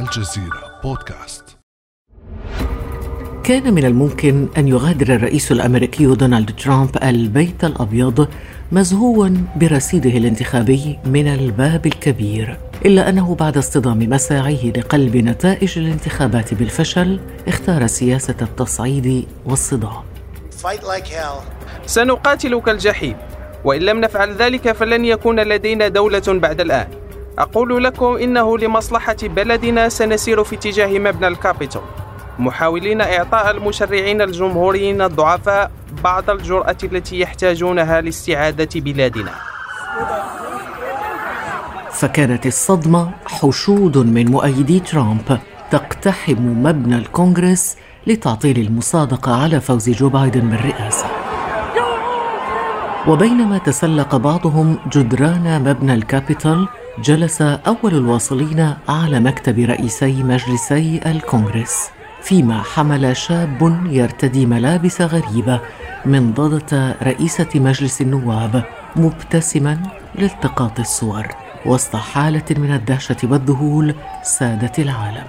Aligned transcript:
الجزيرة 0.00 0.80
بودكاست. 0.84 1.44
كان 3.44 3.74
من 3.74 3.84
الممكن 3.84 4.48
أن 4.58 4.68
يغادر 4.68 5.14
الرئيس 5.14 5.52
الأمريكي 5.52 6.06
دونالد 6.06 6.50
ترامب 6.56 6.98
البيت 7.02 7.64
الأبيض 7.64 8.28
مزهوا 8.72 9.28
برصيده 9.56 10.10
الانتخابي 10.10 10.98
من 11.04 11.26
الباب 11.26 11.86
الكبير 11.86 12.58
إلا 12.84 13.08
أنه 13.08 13.34
بعد 13.34 13.56
اصطدام 13.56 13.98
مساعيه 13.98 14.72
لقلب 14.72 15.16
نتائج 15.16 15.78
الانتخابات 15.78 16.54
بالفشل 16.54 17.20
اختار 17.48 17.86
سياسة 17.86 18.36
التصعيد 18.42 19.26
والصدام. 19.46 20.02
سنقاتل 21.86 22.60
كالجحيم 22.60 23.16
وإن 23.64 23.82
لم 23.82 24.00
نفعل 24.00 24.36
ذلك 24.36 24.72
فلن 24.72 25.04
يكون 25.04 25.40
لدينا 25.40 25.88
دولة 25.88 26.22
بعد 26.28 26.60
الآن. 26.60 27.05
أقول 27.38 27.84
لكم 27.84 28.16
إنه 28.16 28.58
لمصلحة 28.58 29.16
بلدنا 29.22 29.88
سنسير 29.88 30.44
في 30.44 30.56
اتجاه 30.56 30.98
مبنى 30.98 31.28
الكابيتول. 31.28 31.82
محاولين 32.38 33.00
إعطاء 33.00 33.50
المشرعين 33.50 34.22
الجمهوريين 34.22 35.02
الضعفاء 35.02 35.70
بعض 36.04 36.30
الجرأة 36.30 36.76
التي 36.84 37.20
يحتاجونها 37.20 38.00
لاستعادة 38.00 38.80
بلادنا. 38.80 39.32
فكانت 41.92 42.46
الصدمة 42.46 43.10
حشود 43.26 43.98
من 43.98 44.30
مؤيدي 44.30 44.80
ترامب 44.80 45.38
تقتحم 45.70 46.38
مبنى 46.38 46.96
الكونغرس 46.96 47.76
لتعطيل 48.06 48.58
المصادقة 48.58 49.42
على 49.42 49.60
فوز 49.60 49.90
جو 49.90 50.08
بايدن 50.08 50.50
بالرئاسة. 50.50 51.15
وبينما 53.08 53.58
تسلق 53.58 54.16
بعضهم 54.16 54.78
جدران 54.92 55.62
مبنى 55.62 55.94
الكابيتول 55.94 56.68
جلس 56.98 57.42
أول 57.42 57.94
الواصلين 57.94 58.74
على 58.88 59.20
مكتب 59.20 59.58
رئيسي 59.58 60.22
مجلسي 60.22 61.00
الكونغرس 61.06 61.90
فيما 62.22 62.62
حمل 62.62 63.16
شاب 63.16 63.80
يرتدي 63.90 64.46
ملابس 64.46 65.00
غريبة 65.00 65.60
من 66.04 66.32
ضدة 66.32 66.96
رئيسة 67.02 67.48
مجلس 67.54 68.00
النواب 68.00 68.64
مبتسما 68.96 69.78
لالتقاط 70.14 70.80
الصور 70.80 71.26
وسط 71.66 71.96
حالة 71.96 72.44
من 72.50 72.74
الدهشة 72.74 73.16
والذهول 73.22 73.94
سادت 74.22 74.78
العالم. 74.78 75.26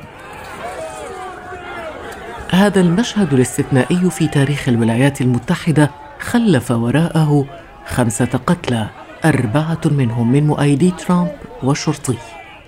هذا 2.52 2.82
المشهد 2.82 3.34
الاستثنائي 3.34 4.10
في 4.10 4.28
تاريخ 4.28 4.70
الولايات 4.70 5.22
المتحدة 5.22 5.92
خلف 6.20 6.72
وراءه 6.72 7.46
خمسة 7.88 8.40
قتلى 8.48 8.88
أربعة 9.26 9.82
منهم 9.86 10.32
من 10.32 10.48
مؤيدي 10.48 10.92
ترامب 10.92 11.32
وشرطي. 11.64 12.18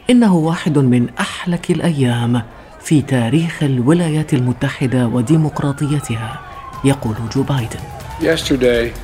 إنه 0.09 0.35
واحد 0.35 0.77
من 0.77 1.09
أحلك 1.19 1.71
الأيام 1.71 2.41
في 2.81 3.01
تاريخ 3.01 3.63
الولايات 3.63 4.33
المتحدة 4.33 5.07
وديمقراطيتها 5.07 6.39
يقول 6.83 7.15
جو 7.35 7.43
بايدن. 7.43 7.79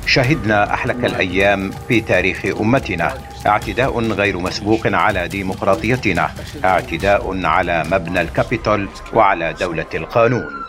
شهدنا 0.06 0.74
أحلك 0.74 1.04
الأيام 1.04 1.70
في 1.88 2.00
تاريخ 2.00 2.44
أمتنا. 2.60 3.14
اعتداء 3.46 4.00
غير 4.00 4.38
مسبوق 4.38 4.86
على 4.86 5.28
ديمقراطيتنا. 5.28 6.30
اعتداء 6.64 7.46
على 7.46 7.84
مبنى 7.92 8.20
الكابيتول 8.20 8.88
وعلى 9.12 9.54
دولة 9.60 9.86
القانون. 9.94 10.65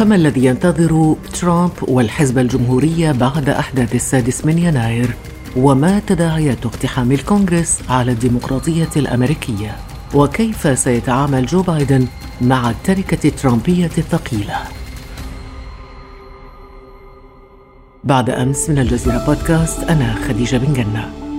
فما 0.00 0.14
الذي 0.14 0.44
ينتظر 0.44 1.16
ترامب 1.32 1.70
والحزب 1.82 2.38
الجمهوري 2.38 3.12
بعد 3.12 3.48
أحداث 3.48 3.94
السادس 3.94 4.44
من 4.44 4.58
يناير؟ 4.58 5.10
وما 5.56 5.98
تداعيات 6.06 6.66
اقتحام 6.66 7.12
الكونغرس 7.12 7.78
على 7.88 8.12
الديمقراطية 8.12 8.88
الأمريكية؟ 8.96 9.76
وكيف 10.14 10.78
سيتعامل 10.78 11.46
جو 11.46 11.62
بايدن 11.62 12.06
مع 12.40 12.70
التركة 12.70 13.28
الترامبية 13.28 13.90
الثقيلة؟ 13.98 14.56
بعد 18.04 18.30
أمس 18.30 18.70
من 18.70 18.78
الجزيرة 18.78 19.26
بودكاست 19.26 19.82
أنا 19.82 20.14
خديجة 20.28 20.56
بن 20.56 20.72
جنة. 20.72 21.29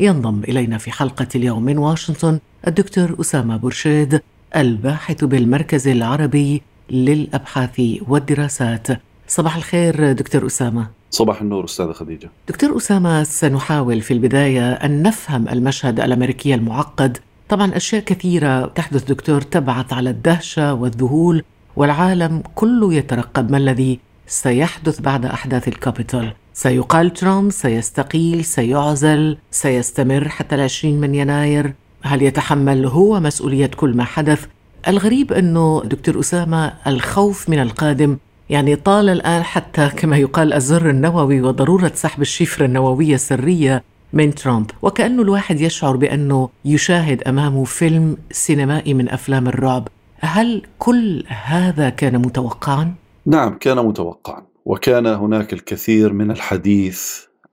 ينضم 0.00 0.40
إلينا 0.48 0.78
في 0.78 0.90
حلقة 0.90 1.28
اليوم 1.34 1.62
من 1.62 1.78
واشنطن 1.78 2.38
الدكتور 2.66 3.16
أسامة 3.20 3.56
برشيد 3.56 4.20
الباحث 4.56 5.24
بالمركز 5.24 5.88
العربي 5.88 6.62
للأبحاث 6.90 7.80
والدراسات. 8.08 8.86
صباح 9.28 9.56
الخير 9.56 10.12
دكتور 10.12 10.46
أسامة. 10.46 10.86
صباح 11.10 11.40
النور 11.40 11.64
أستاذة 11.64 11.92
خديجة. 11.92 12.30
دكتور 12.48 12.76
أسامة 12.76 13.22
سنحاول 13.22 14.00
في 14.00 14.14
البداية 14.14 14.72
أن 14.72 15.02
نفهم 15.02 15.48
المشهد 15.48 16.00
الأمريكي 16.00 16.54
المعقد. 16.54 17.18
طبعا 17.48 17.76
أشياء 17.76 18.02
كثيرة 18.02 18.66
تحدث 18.66 19.04
دكتور 19.04 19.40
تبعث 19.40 19.92
على 19.92 20.10
الدهشة 20.10 20.74
والذهول 20.74 21.44
والعالم 21.76 22.42
كله 22.54 22.94
يترقب 22.94 23.50
ما 23.50 23.56
الذي 23.56 23.98
سيحدث 24.26 25.00
بعد 25.00 25.26
أحداث 25.26 25.68
الكابيتول. 25.68 26.32
سيقال 26.62 27.12
ترامب 27.12 27.50
سيستقيل 27.50 28.44
سيعزل 28.44 29.36
سيستمر 29.50 30.28
حتى 30.28 30.54
العشرين 30.54 31.00
من 31.00 31.14
يناير. 31.14 31.74
هل 32.02 32.22
يتحمل 32.22 32.86
هو 32.86 33.20
مسؤولية 33.20 33.66
كل 33.66 33.96
ما 33.96 34.04
حدث؟ 34.04 34.46
الغريب 34.88 35.32
أنه 35.32 35.82
دكتور 35.84 36.20
أسامة 36.20 36.72
الخوف 36.86 37.48
من 37.48 37.58
القادم 37.58 38.16
يعني 38.50 38.76
طال 38.76 39.08
الآن 39.08 39.42
حتى 39.42 39.88
كما 39.96 40.16
يقال 40.16 40.52
الزر 40.52 40.90
النووي 40.90 41.40
وضرورة 41.42 41.92
سحب 41.94 42.22
الشفرة 42.22 42.66
النووية 42.66 43.14
السرية 43.14 43.82
من 44.12 44.34
ترامب. 44.34 44.70
وكأنه 44.82 45.22
الواحد 45.22 45.60
يشعر 45.60 45.96
بأنه 45.96 46.48
يشاهد 46.64 47.22
أمامه 47.22 47.64
فيلم 47.64 48.16
سينمائي 48.30 48.94
من 48.94 49.08
أفلام 49.08 49.48
الرعب. 49.48 49.88
هل 50.18 50.62
كل 50.78 51.24
هذا 51.28 51.88
كان 51.90 52.18
متوقعا؟ 52.18 52.94
نعم 53.26 53.58
كان 53.58 53.86
متوقعا. 53.86 54.49
وكان 54.70 55.06
هناك 55.06 55.52
الكثير 55.52 56.12
من 56.12 56.30
الحديث 56.30 57.02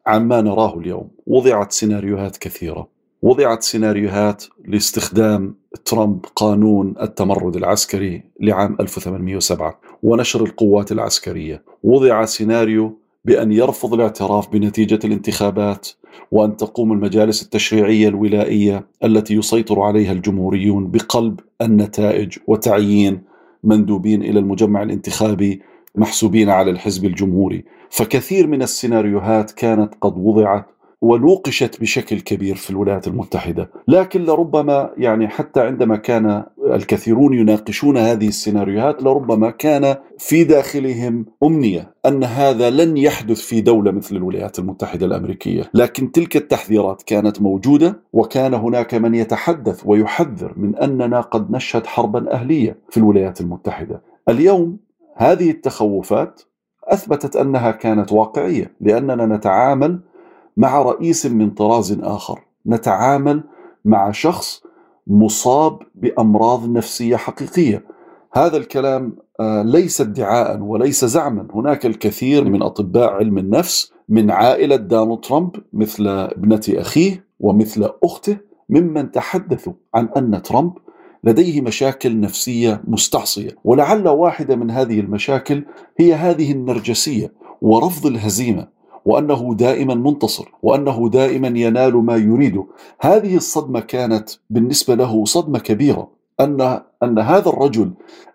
عما 0.07 0.41
نراه 0.41 0.79
اليوم. 0.79 1.09
وضعت 1.27 1.71
سيناريوهات 1.71 2.37
كثيرة. 2.37 2.87
وضعت 3.21 3.63
سيناريوهات 3.63 4.43
لاستخدام 4.65 5.55
ترامب 5.85 6.25
قانون 6.35 6.93
التمرد 7.01 7.55
العسكري 7.55 8.23
لعام 8.39 8.77
1807 8.79 9.79
ونشر 10.03 10.43
القوات 10.43 10.91
العسكرية. 10.91 11.63
وضع 11.83 12.25
سيناريو 12.25 12.99
بأن 13.25 13.51
يرفض 13.51 13.93
الاعتراف 13.93 14.49
بنتيجة 14.49 14.99
الانتخابات 15.03 15.87
وأن 16.31 16.57
تقوم 16.57 16.91
المجالس 16.91 17.43
التشريعية 17.43 18.07
الولائية 18.07 18.87
التي 19.03 19.33
يسيطر 19.33 19.79
عليها 19.79 20.11
الجمهوريون 20.11 20.91
بقلب 20.91 21.39
النتائج 21.61 22.37
وتعيين 22.47 23.21
مندوبين 23.63 24.23
إلى 24.23 24.39
المجمع 24.39 24.83
الانتخابي 24.83 25.61
محسوبين 25.97 26.49
على 26.49 26.71
الحزب 26.71 27.05
الجمهوري. 27.05 27.65
فكثير 27.89 28.47
من 28.47 28.61
السيناريوهات 28.61 29.51
كانت 29.51 29.93
قد 30.01 30.13
وضعت 30.17 30.65
ونوقشت 31.01 31.81
بشكل 31.81 32.19
كبير 32.19 32.55
في 32.55 32.69
الولايات 32.69 33.07
المتحدة، 33.07 33.69
لكن 33.87 34.23
لربما 34.23 34.89
يعني 34.97 35.27
حتى 35.27 35.61
عندما 35.61 35.95
كان 35.95 36.43
الكثيرون 36.65 37.33
يناقشون 37.33 37.97
هذه 37.97 38.27
السيناريوهات 38.27 39.03
لربما 39.03 39.49
كان 39.49 39.95
في 40.17 40.43
داخلهم 40.43 41.25
أمنية 41.43 41.93
أن 42.05 42.23
هذا 42.23 42.69
لن 42.69 42.97
يحدث 42.97 43.41
في 43.41 43.61
دولة 43.61 43.91
مثل 43.91 44.15
الولايات 44.15 44.59
المتحدة 44.59 45.05
الأمريكية، 45.05 45.63
لكن 45.73 46.11
تلك 46.11 46.35
التحذيرات 46.35 47.01
كانت 47.01 47.41
موجودة 47.41 47.99
وكان 48.13 48.53
هناك 48.53 48.93
من 48.93 49.15
يتحدث 49.15 49.81
ويحذر 49.85 50.53
من 50.57 50.75
أننا 50.75 51.21
قد 51.21 51.51
نشهد 51.51 51.85
حربا 51.85 52.33
أهلية 52.33 52.79
في 52.89 52.97
الولايات 52.97 53.41
المتحدة. 53.41 54.01
اليوم 54.29 54.77
هذه 55.17 55.51
التخوفات 55.51 56.41
أثبتت 56.83 57.35
أنها 57.35 57.71
كانت 57.71 58.11
واقعية 58.11 58.71
لأننا 58.81 59.25
نتعامل 59.25 59.99
مع 60.57 60.81
رئيس 60.81 61.25
من 61.25 61.49
طراز 61.49 61.99
آخر 62.01 62.39
نتعامل 62.67 63.43
مع 63.85 64.11
شخص 64.11 64.63
مصاب 65.07 65.79
بأمراض 65.95 66.69
نفسية 66.69 67.15
حقيقية. 67.15 67.85
هذا 68.33 68.57
الكلام 68.57 69.15
آه، 69.39 69.61
ليس 69.61 70.01
ادعاء 70.01 70.59
وليس 70.59 71.05
زعما. 71.05 71.47
هناك 71.53 71.85
الكثير 71.85 72.43
من 72.43 72.61
أطباء 72.61 73.09
علم 73.09 73.37
النفس 73.37 73.93
من 74.09 74.31
عائلة 74.31 74.75
دونالد 74.75 75.19
ترامب 75.19 75.55
مثل 75.73 76.07
ابنة 76.07 76.61
أخيه 76.69 77.25
ومثل 77.39 77.89
أخته 78.03 78.37
ممن 78.69 79.11
تحدثوا 79.11 79.73
عن 79.95 80.09
أن 80.17 80.41
ترامب 80.41 80.73
لديه 81.27 81.61
مشاكل 81.61 82.19
نفسية 82.19 82.81
مستعصية. 82.87 83.55
ولعل 83.63 84.07
واحدة 84.07 84.55
من 84.55 84.71
هذه 84.71 84.99
المشاكل 84.99 85.63
هي 85.99 86.13
هذه 86.13 86.51
النرجسية 86.51 87.33
ورفض 87.61 88.05
الهزيمة 88.05 88.67
وأنه 89.05 89.55
دائما 89.55 89.95
منتصر 89.95 90.51
وأنه 90.63 91.09
دائما 91.09 91.47
ينال 91.47 91.93
ما 91.95 92.15
يريده. 92.15 92.65
هذه 92.99 93.35
الصدمة 93.35 93.79
كانت 93.79 94.29
بالنسبة 94.49 94.95
له 94.95 95.25
صدمة 95.25 95.59
كبيرة 95.59 96.09
ان 96.39 96.81
أن 97.03 97.19
هذا 97.19 97.49
الرجل 97.49 97.91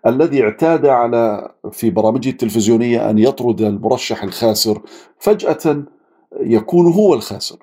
الذي 0.07 0.43
اعتاد 0.43 0.85
على 0.85 1.51
في 1.71 1.89
برامجه 1.89 2.29
التلفزيونية 2.29 3.09
أن 3.09 3.19
يطرد 3.19 3.61
المرشح 3.61 4.23
الخاسر 4.23 4.81
فجأة 5.19 5.83
يكون 6.41 6.93
هو 6.93 7.13
الخاسر 7.13 7.57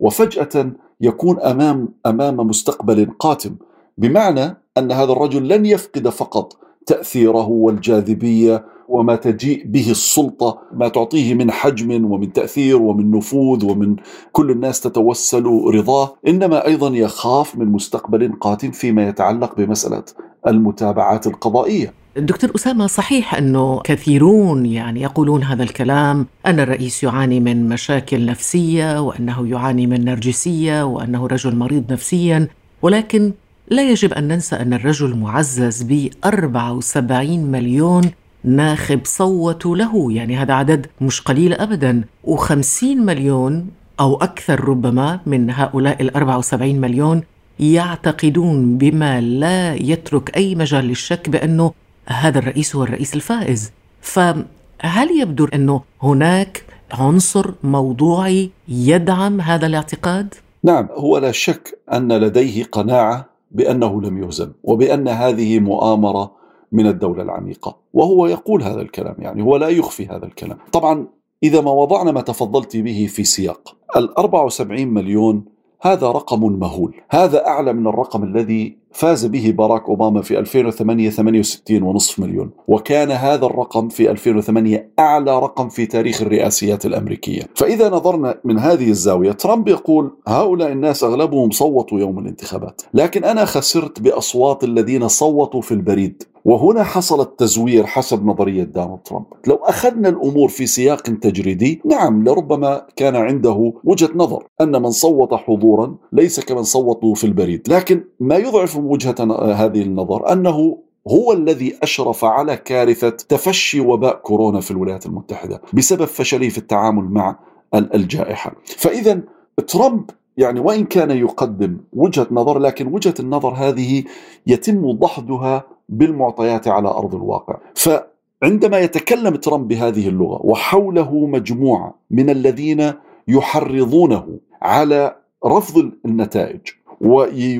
وفجأة 0.00 0.72
يكون 1.00 1.40
امام 1.40 1.88
أمام 2.06 2.36
مستقبل 2.36 3.10
قاتم. 3.18 3.56
بمعنى 3.98 4.63
أن 4.78 4.92
هذا 4.92 5.12
الرجل 5.12 5.48
لن 5.48 5.66
يفقد 5.66 6.08
فقط 6.08 6.56
تأثيره 6.86 7.48
والجاذبية 7.48 8.64
وما 8.88 9.16
تجيء 9.16 9.66
به 9.66 9.90
السلطة 9.90 10.58
ما 10.72 10.88
تعطيه 10.88 11.34
من 11.34 11.50
حجم 11.50 12.12
ومن 12.12 12.32
تأثير 12.32 12.82
ومن 12.82 13.10
نفوذ 13.10 13.64
ومن 13.64 13.96
كل 14.32 14.50
الناس 14.50 14.80
تتوسل 14.80 15.44
رضاه 15.74 16.14
إنما 16.28 16.66
أيضا 16.66 16.88
يخاف 16.96 17.56
من 17.56 17.66
مستقبل 17.66 18.32
قاتم 18.40 18.70
فيما 18.70 19.08
يتعلق 19.08 19.56
بمسألة 19.56 20.04
المتابعات 20.46 21.26
القضائية. 21.26 21.92
دكتور 22.16 22.50
أسامة 22.54 22.86
صحيح 22.86 23.34
أنه 23.34 23.80
كثيرون 23.84 24.66
يعني 24.66 25.02
يقولون 25.02 25.42
هذا 25.42 25.62
الكلام 25.62 26.26
أن 26.46 26.60
الرئيس 26.60 27.02
يعاني 27.02 27.40
من 27.40 27.68
مشاكل 27.68 28.26
نفسية 28.26 29.00
وأنه 29.00 29.48
يعاني 29.48 29.86
من 29.86 30.04
نرجسية 30.04 30.82
وأنه 30.82 31.26
رجل 31.26 31.56
مريض 31.56 31.92
نفسيا 31.92 32.48
ولكن 32.82 33.32
لا 33.68 33.90
يجب 33.90 34.12
أن 34.12 34.28
ننسى 34.28 34.56
أن 34.56 34.72
الرجل 34.72 35.16
معزز 35.16 35.82
ب 35.82 36.10
74 36.24 37.38
مليون 37.38 38.10
ناخب 38.44 39.00
صوتوا 39.04 39.76
له 39.76 40.12
يعني 40.12 40.36
هذا 40.36 40.54
عدد 40.54 40.86
مش 41.00 41.20
قليل 41.20 41.52
أبدا 41.52 42.04
و50 42.26 42.84
مليون 42.84 43.66
أو 44.00 44.16
أكثر 44.16 44.68
ربما 44.68 45.20
من 45.26 45.50
هؤلاء 45.50 46.02
ال 46.02 46.16
74 46.16 46.80
مليون 46.80 47.22
يعتقدون 47.60 48.78
بما 48.78 49.20
لا 49.20 49.74
يترك 49.74 50.36
أي 50.36 50.54
مجال 50.54 50.84
للشك 50.84 51.28
بأنه 51.28 51.72
هذا 52.08 52.38
الرئيس 52.38 52.76
هو 52.76 52.82
الرئيس 52.82 53.14
الفائز 53.14 53.72
فهل 54.00 55.20
يبدو 55.20 55.44
أنه 55.44 55.82
هناك 56.02 56.64
عنصر 56.92 57.54
موضوعي 57.62 58.50
يدعم 58.68 59.40
هذا 59.40 59.66
الاعتقاد؟ 59.66 60.34
نعم 60.64 60.88
هو 60.92 61.18
لا 61.18 61.32
شك 61.32 61.78
أن 61.92 62.12
لديه 62.12 62.64
قناعة 62.64 63.33
بأنه 63.54 64.02
لم 64.02 64.18
يهزم 64.18 64.52
وبأن 64.62 65.08
هذه 65.08 65.58
مؤامرة 65.58 66.32
من 66.72 66.86
الدولة 66.86 67.22
العميقة. 67.22 67.76
وهو 67.92 68.26
يقول 68.26 68.62
هذا 68.62 68.80
الكلام 68.80 69.14
يعني 69.18 69.42
هو 69.42 69.56
لا 69.56 69.68
يخفي 69.68 70.06
هذا 70.06 70.26
الكلام. 70.26 70.58
طبعا 70.72 71.06
إذا 71.42 71.60
ما 71.60 71.70
وضعنا 71.70 72.12
ما 72.12 72.20
تفضلت 72.20 72.76
به 72.76 73.06
في 73.10 73.24
سياق 73.24 73.76
ال 73.96 74.18
74 74.18 74.86
مليون 74.86 75.44
هذا 75.82 76.10
رقم 76.10 76.52
مهول 76.58 76.94
هذا 77.10 77.46
أعلى 77.46 77.72
من 77.72 77.86
الرقم 77.86 78.24
الذي 78.24 78.78
فاز 78.94 79.26
به 79.26 79.54
باراك 79.58 79.88
أوباما 79.88 80.22
في 80.22 80.38
2008 80.38 81.10
68 81.10 81.82
ونصف 81.82 82.18
مليون. 82.18 82.50
وكان 82.68 83.10
هذا 83.10 83.46
الرقم 83.46 83.88
في 83.88 84.10
2008 84.10 84.92
أعلى 84.98 85.38
رقم 85.38 85.68
في 85.68 85.86
تاريخ 85.86 86.22
الرئاسيات 86.22 86.86
الأمريكية. 86.86 87.42
فإذا 87.54 87.88
نظرنا 87.88 88.40
من 88.44 88.58
هذه 88.58 88.90
الزاوية 88.90 89.32
ترامب 89.32 89.68
يقول 89.68 90.10
هؤلاء 90.28 90.72
الناس 90.72 91.04
أغلبهم 91.04 91.50
صوتوا 91.50 92.00
يوم 92.00 92.18
الانتخابات. 92.18 92.82
لكن 92.94 93.24
أنا 93.24 93.44
خسرت 93.44 94.00
بأصوات 94.00 94.64
الذين 94.64 95.08
صوتوا 95.08 95.60
في 95.60 95.72
البريد. 95.72 96.22
وهنا 96.44 96.82
حصل 96.82 97.20
التزوير 97.20 97.86
حسب 97.86 98.26
نظرية 98.26 98.64
دونالد 98.64 98.98
ترامب. 99.04 99.26
لو 99.46 99.54
أخذنا 99.54 100.08
الأمور 100.08 100.48
في 100.48 100.66
سياق 100.66 101.02
تجريدي 101.02 101.80
نعم 101.84 102.24
لربما 102.24 102.86
كان 102.96 103.16
عنده 103.16 103.72
وجهة 103.84 104.10
نظر 104.14 104.46
أن 104.60 104.82
من 104.82 104.90
صوت 104.90 105.34
حضورا 105.34 105.96
ليس 106.12 106.40
كمن 106.40 106.62
صوتوا 106.62 107.14
في 107.14 107.24
البريد. 107.24 107.62
لكن 107.68 108.04
ما 108.20 108.36
يضعف 108.36 108.76
وجهة 108.84 109.14
هذه 109.52 109.82
النظر 109.82 110.32
أنه 110.32 110.78
هو 111.08 111.32
الذي 111.32 111.78
أشرف 111.82 112.24
على 112.24 112.56
كارثة 112.56 113.10
تفشي 113.10 113.80
وباء 113.80 114.14
كورونا 114.14 114.60
في 114.60 114.70
الولايات 114.70 115.06
المتحدة 115.06 115.62
بسبب 115.72 116.04
فشله 116.04 116.48
في 116.48 116.58
التعامل 116.58 117.04
مع 117.04 117.36
الجائحة، 117.74 118.54
فإذا 118.64 119.20
ترامب 119.66 120.10
يعني 120.36 120.60
وإن 120.60 120.84
كان 120.84 121.10
يقدم 121.10 121.76
وجهة 121.92 122.26
نظر 122.30 122.58
لكن 122.58 122.86
وجهة 122.86 123.14
النظر 123.20 123.54
هذه 123.54 124.04
يتم 124.46 124.92
دحضها 124.92 125.64
بالمعطيات 125.88 126.68
على 126.68 126.88
أرض 126.88 127.14
الواقع، 127.14 127.56
فعندما 127.74 128.78
يتكلم 128.78 129.36
ترامب 129.36 129.68
بهذه 129.68 130.08
اللغة 130.08 130.40
وحوله 130.46 131.26
مجموعة 131.26 131.94
من 132.10 132.30
الذين 132.30 132.92
يحرضونه 133.28 134.26
على 134.62 135.16
رفض 135.46 135.92
النتائج 136.06 136.60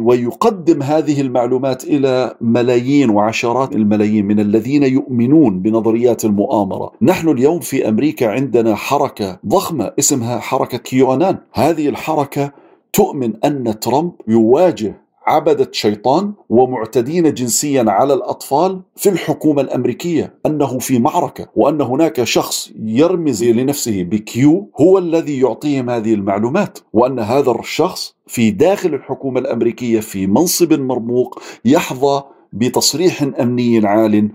ويقدم 0.01 0.83
هذه 0.83 1.21
المعلومات 1.21 1.85
إلى 1.85 2.35
ملايين 2.41 3.11
وعشرات 3.11 3.75
الملايين 3.75 4.27
من 4.27 4.41
الذين 4.41 4.83
يؤمنون 4.83 5.61
بنظريات 5.61 6.25
المؤامرة، 6.25 6.93
نحن 7.03 7.29
اليوم 7.29 7.61
في 7.61 7.89
أمريكا 7.89 8.29
عندنا 8.29 8.75
حركة 8.75 9.39
ضخمة 9.47 9.93
اسمها 9.99 10.39
حركة 10.39 10.79
كيوانان، 10.79 11.39
هذه 11.53 11.89
الحركة 11.89 12.53
تؤمن 12.93 13.33
أن 13.45 13.81
ترامب 13.81 14.13
يواجه 14.29 15.04
عبدة 15.27 15.69
شيطان 15.73 16.33
ومعتدين 16.49 17.35
جنسيا 17.35 17.85
على 17.89 18.15
الأطفال 18.15 18.81
في 18.97 19.09
الحكومة 19.09 19.63
الأمريكية 19.63 20.35
أنه 20.47 20.79
في 20.79 20.99
معركة 20.99 21.47
وأن 21.57 21.81
هناك 21.81 22.25
شخص 22.25 22.71
يرمز 22.85 23.45
لنفسه 23.45 24.03
بكيو 24.03 24.71
هو 24.81 24.99
الذي 24.99 25.41
يعطيهم 25.41 25.91
هذه 25.91 26.15
المعلومات 26.15 26.79
وأن 26.93 27.19
هذا 27.19 27.51
الشخص 27.51 28.15
في 28.27 28.51
داخل 28.51 28.95
الحكومة 28.95 29.41
الأمريكية 29.41 30.01
في 30.01 30.27
منصب 30.27 30.73
مرموق 30.73 31.43
يحظى 31.65 32.23
بتصريح 32.53 33.23
أمني 33.41 33.87
عال 33.87 34.31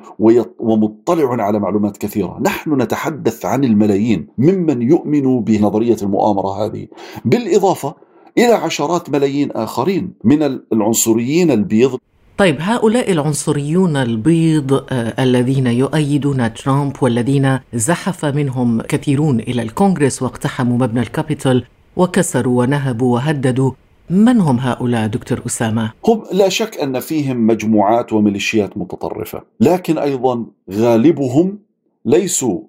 ومطلع 0.59 1.43
على 1.43 1.59
معلومات 1.59 1.97
كثيرة، 1.97 2.37
نحن 2.41 2.81
نتحدث 2.81 3.45
عن 3.45 3.63
الملايين 3.63 4.27
ممن 4.37 4.81
يؤمن 4.81 5.39
بنظرية 5.39 5.97
المؤامرة 6.01 6.65
هذه، 6.65 6.87
بالإضافة 7.25 7.95
إلى 8.39 8.53
عشرات 8.53 9.09
ملايين 9.09 9.51
آخرين 9.51 10.13
من 10.23 10.43
العنصريين 10.73 11.51
البيض 11.51 11.97
طيب 12.37 12.57
هؤلاء 12.59 13.11
العنصريون 13.11 13.97
البيض 13.97 14.73
آه 14.73 15.23
الذين 15.23 15.67
يؤيدون 15.67 16.53
ترامب 16.53 16.93
والذين 17.01 17.59
زحف 17.73 18.25
منهم 18.25 18.81
كثيرون 18.81 19.39
إلى 19.39 19.61
الكونغرس 19.61 20.21
واقتحموا 20.21 20.77
مبنى 20.77 20.99
الكابيتول 20.99 21.65
وكسروا 21.95 22.59
ونهبوا 22.59 23.13
وهددوا 23.13 23.71
من 24.09 24.41
هم 24.41 24.59
هؤلاء 24.59 25.07
دكتور 25.07 25.41
أسامة؟ 25.45 25.91
هم 26.07 26.23
لا 26.31 26.49
شك 26.49 26.77
أن 26.77 26.99
فيهم 26.99 27.47
مجموعات 27.47 28.13
وميليشيات 28.13 28.77
متطرفة، 28.77 29.43
لكن 29.59 29.97
أيضا 29.97 30.45
غالبهم 30.71 31.59
ليسوا 32.05 32.61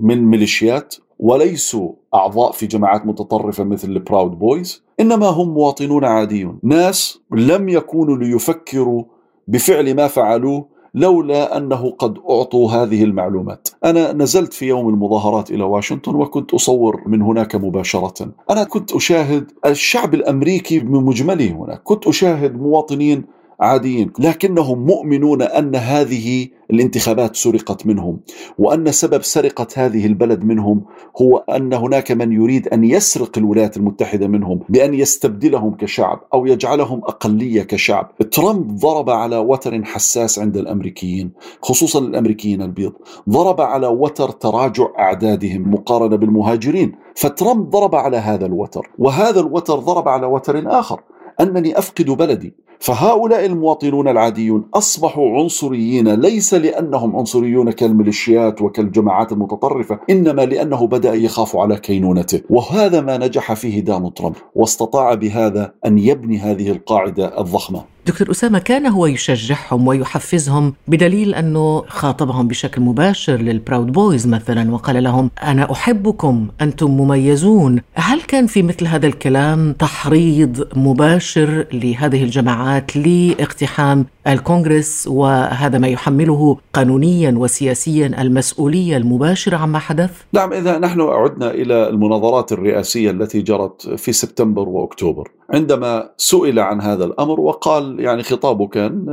من 0.00 0.22
ميليشيات 0.22 0.94
وليسوا 1.18 1.92
أعضاء 2.14 2.52
في 2.52 2.66
جماعات 2.66 3.06
متطرفة 3.06 3.64
مثل 3.64 3.88
البراود 3.88 4.38
بويز 4.38 4.82
إنما 5.00 5.26
هم 5.26 5.48
مواطنون 5.48 6.04
عاديون 6.04 6.58
ناس 6.62 7.20
لم 7.30 7.68
يكونوا 7.68 8.16
ليفكروا 8.16 9.04
بفعل 9.48 9.94
ما 9.94 10.06
فعلوه 10.06 10.72
لولا 10.94 11.56
أنه 11.56 11.90
قد 11.90 12.18
أعطوا 12.30 12.70
هذه 12.70 13.04
المعلومات. 13.04 13.68
أنا 13.84 14.12
نزلت 14.12 14.52
في 14.52 14.66
يوم 14.66 14.88
المظاهرات 14.88 15.50
إلى 15.50 15.64
واشنطن 15.64 16.14
وكنت 16.14 16.54
أصور 16.54 17.02
من 17.06 17.22
هناك 17.22 17.56
مباشرة. 17.56 18.28
أنا 18.50 18.64
كنت 18.64 18.92
أشاهد 18.92 19.52
الشعب 19.66 20.14
الأمريكي 20.14 20.78
بمجمله 20.78 21.50
هناك، 21.50 21.82
كنت 21.82 22.06
أشاهد 22.06 22.60
مواطنين 22.60 23.24
عاديين. 23.62 24.12
لكنهم 24.18 24.86
مؤمنون 24.86 25.42
أن 25.42 25.76
هذه 25.76 26.48
الانتخابات 26.70 27.36
سرقت 27.36 27.86
منهم 27.86 28.20
وأن 28.58 28.92
سبب 28.92 29.22
سرقة 29.22 29.66
هذه 29.76 30.06
البلد 30.06 30.44
منهم 30.44 30.84
هو 31.22 31.36
أن 31.38 31.72
هناك 31.72 32.12
من 32.12 32.32
يريد 32.32 32.68
أن 32.68 32.84
يسرق 32.84 33.38
الولايات 33.38 33.76
المتحدة 33.76 34.28
منهم 34.28 34.60
بأن 34.68 34.94
يستبدلهم 34.94 35.74
كشعب 35.74 36.20
أو 36.34 36.46
يجعلهم 36.46 36.98
أقلية 36.98 37.62
كشعب. 37.62 38.18
ترامب 38.30 38.76
ضرب 38.76 39.10
على 39.10 39.36
وتر 39.36 39.84
حساس 39.84 40.38
عند 40.38 40.56
الأمريكيين 40.56 41.32
خصوصا 41.62 41.98
الأمريكيين 41.98 42.62
البيض، 42.62 42.92
ضرب 43.28 43.60
على 43.60 43.86
وتر 43.86 44.28
تراجع 44.28 44.86
أعدادهم 44.98 45.74
مقارنة 45.74 46.16
بالمهاجرين، 46.16 46.92
فترامب 47.16 47.70
ضرب 47.70 47.94
على 47.94 48.16
هذا 48.16 48.46
الوتر، 48.46 48.90
وهذا 48.98 49.40
الوتر 49.40 49.78
ضرب 49.78 50.08
على 50.08 50.26
وتر 50.26 50.78
آخر. 50.78 51.00
أنني 51.40 51.78
أفقد 51.78 52.10
بلدي. 52.10 52.54
فهؤلاء 52.78 53.46
المواطنون 53.46 54.08
العاديون 54.08 54.68
أصبحوا 54.74 55.38
عنصريين 55.38 56.14
ليس 56.14 56.54
لأنهم 56.54 57.16
عنصريون 57.16 57.70
كالميليشيات 57.70 58.62
وكالجماعات 58.62 59.32
المتطرفة 59.32 60.00
إنما 60.10 60.42
لأنه 60.42 60.86
بدأ 60.86 61.14
يخاف 61.14 61.56
على 61.56 61.76
كينونته. 61.76 62.40
وهذا 62.50 63.00
ما 63.00 63.16
نجح 63.16 63.52
فيه 63.52 63.80
دونالد 63.80 64.12
ترامب 64.12 64.34
واستطاع 64.54 65.14
بهذا 65.14 65.74
أن 65.86 65.98
يبني 65.98 66.38
هذه 66.38 66.70
القاعدة 66.70 67.40
الضخمة. 67.40 67.91
دكتور 68.06 68.30
أسامة 68.30 68.58
كان 68.58 68.86
هو 68.86 69.06
يشجعهم 69.06 69.86
ويحفزهم 69.86 70.74
بدليل 70.88 71.34
أنه 71.34 71.84
خاطبهم 71.88 72.48
بشكل 72.48 72.82
مباشر 72.82 73.36
لل 73.36 73.52
Proud 73.52 73.92
Boys 73.92 74.26
مثلا 74.26 74.72
وقال 74.72 75.02
لهم 75.02 75.30
أنا 75.42 75.72
أحبكم 75.72 76.48
أنتم 76.60 76.90
مميزون 76.90 77.80
هل 77.94 78.20
كان 78.20 78.46
في 78.46 78.62
مثل 78.62 78.86
هذا 78.86 79.06
الكلام 79.06 79.72
تحريض 79.72 80.68
مباشر 80.76 81.66
لهذه 81.72 82.24
الجماعات 82.24 82.96
لاقتحام 82.96 84.06
الكونغرس 84.26 85.06
وهذا 85.06 85.78
ما 85.78 85.88
يحمله 85.88 86.56
قانونيا 86.72 87.34
وسياسيا 87.36 88.06
المسؤولية 88.22 88.96
المباشرة 88.96 89.56
عما 89.56 89.78
حدث؟ 89.78 90.10
نعم 90.32 90.52
إذا 90.52 90.78
نحن 90.78 91.00
عدنا 91.00 91.50
إلى 91.50 91.88
المناظرات 91.88 92.52
الرئاسية 92.52 93.10
التي 93.10 93.42
جرت 93.42 93.88
في 93.88 94.12
سبتمبر 94.12 94.68
وأكتوبر 94.68 95.30
عندما 95.50 96.10
سئل 96.16 96.58
عن 96.58 96.80
هذا 96.80 97.04
الأمر 97.04 97.40
وقال 97.40 97.91
يعني 98.00 98.22
خطابه 98.22 98.66
كان 98.66 99.04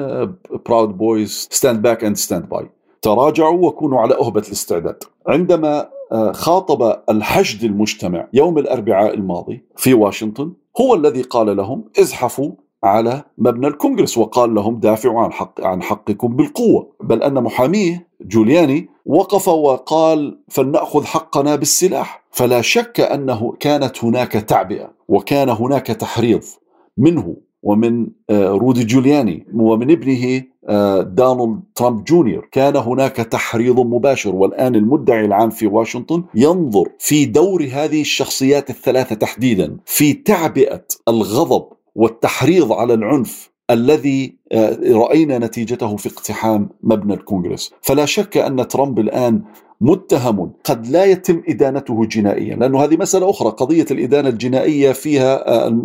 Proud 0.66 0.98
Boys 0.98 1.48
stand 1.52 1.82
back 1.82 2.04
and 2.04 2.16
stand 2.18 2.50
by 2.50 2.70
تراجعوا 3.02 3.68
وكونوا 3.68 4.00
على 4.00 4.16
أهبة 4.16 4.42
الاستعداد. 4.42 5.04
عندما 5.28 5.90
آه، 6.12 6.32
خاطب 6.32 6.96
الحشد 7.10 7.64
المجتمع 7.64 8.28
يوم 8.34 8.58
الأربعاء 8.58 9.14
الماضي 9.14 9.64
في 9.78 9.94
واشنطن 9.94 10.54
هو 10.82 10.96
الذي 10.96 11.22
قال 11.22 11.58
لهم 11.58 11.86
ازحفوا 12.00 12.52
على 12.84 13.24
مبنى 13.38 13.68
الكونغرس 13.68 14.18
وقال 14.18 14.56
لهم 14.56 14.80
دافعوا 14.80 15.22
عن 15.22 15.32
حق 15.32 15.62
عن 15.62 15.82
حقكم 15.82 16.36
بالقوة. 16.36 16.92
بل 17.04 17.24
أن 17.24 17.44
محاميه 17.44 18.08
جولياني 18.22 18.90
وقف 19.06 19.48
وقال 19.48 20.40
فلنأخذ 20.48 21.06
حقنا 21.06 21.56
بالسلاح. 21.56 22.24
فلا 22.32 22.62
شك 22.62 23.00
أنه 23.00 23.54
كانت 23.60 24.04
هناك 24.04 24.32
تعبئة 24.32 24.92
وكان 25.08 25.50
هناك 25.50 25.88
تحريض 25.88 26.44
منه. 26.98 27.36
ومن 27.64 28.08
آه، 28.30 28.50
رودي 28.50 28.84
جولياني 28.84 29.48
ومن 29.54 29.92
ابنه 29.92 30.44
آه، 30.70 31.02
دونالد 31.02 31.60
ترامب 31.76 32.04
جونيور. 32.04 32.50
كان 32.52 32.76
هناك 32.76 33.16
تحريض 33.16 33.80
مباشر 33.80 34.36
والآن 34.36 34.76
المدعي 34.76 35.26
العام 35.26 35.50
في 35.50 35.68
واشنطن 35.68 36.24
ينظر 36.36 36.86
في 37.00 37.26
دور 37.26 37.64
هذه 37.64 38.02
الشخصيات 38.02 38.70
الثلاثة 38.70 39.16
تحديدا 39.16 39.78
في 39.86 40.14
تعبئة 40.14 40.86
الغضب 41.08 41.66
والتحريض 41.96 42.72
على 42.72 42.94
العنف 42.94 43.49
الذي 43.70 44.36
آه، 44.52 44.78
رأينا 44.92 45.38
نتيجته 45.38 45.96
في 45.96 46.10
اقتحام 46.10 46.70
مبنى 46.84 47.14
الكونغرس، 47.14 47.72
فلا 47.82 48.06
شك 48.06 48.38
أن 48.38 48.68
ترامب 48.68 49.00
الآن 49.00 49.42
متهم 49.82 50.52
قد 50.64 50.88
لا 50.88 51.06
يتم 51.06 51.42
إدانته 51.50 52.06
جنائيا، 52.06 52.56
لأنه 52.56 52.84
هذه 52.84 52.98
مسألة 52.98 53.30
أخرى، 53.30 53.50
قضية 53.50 53.86
الإدانة 53.92 54.30
الجنائية 54.30 54.92
فيها 54.92 55.50
آه، 55.66 55.82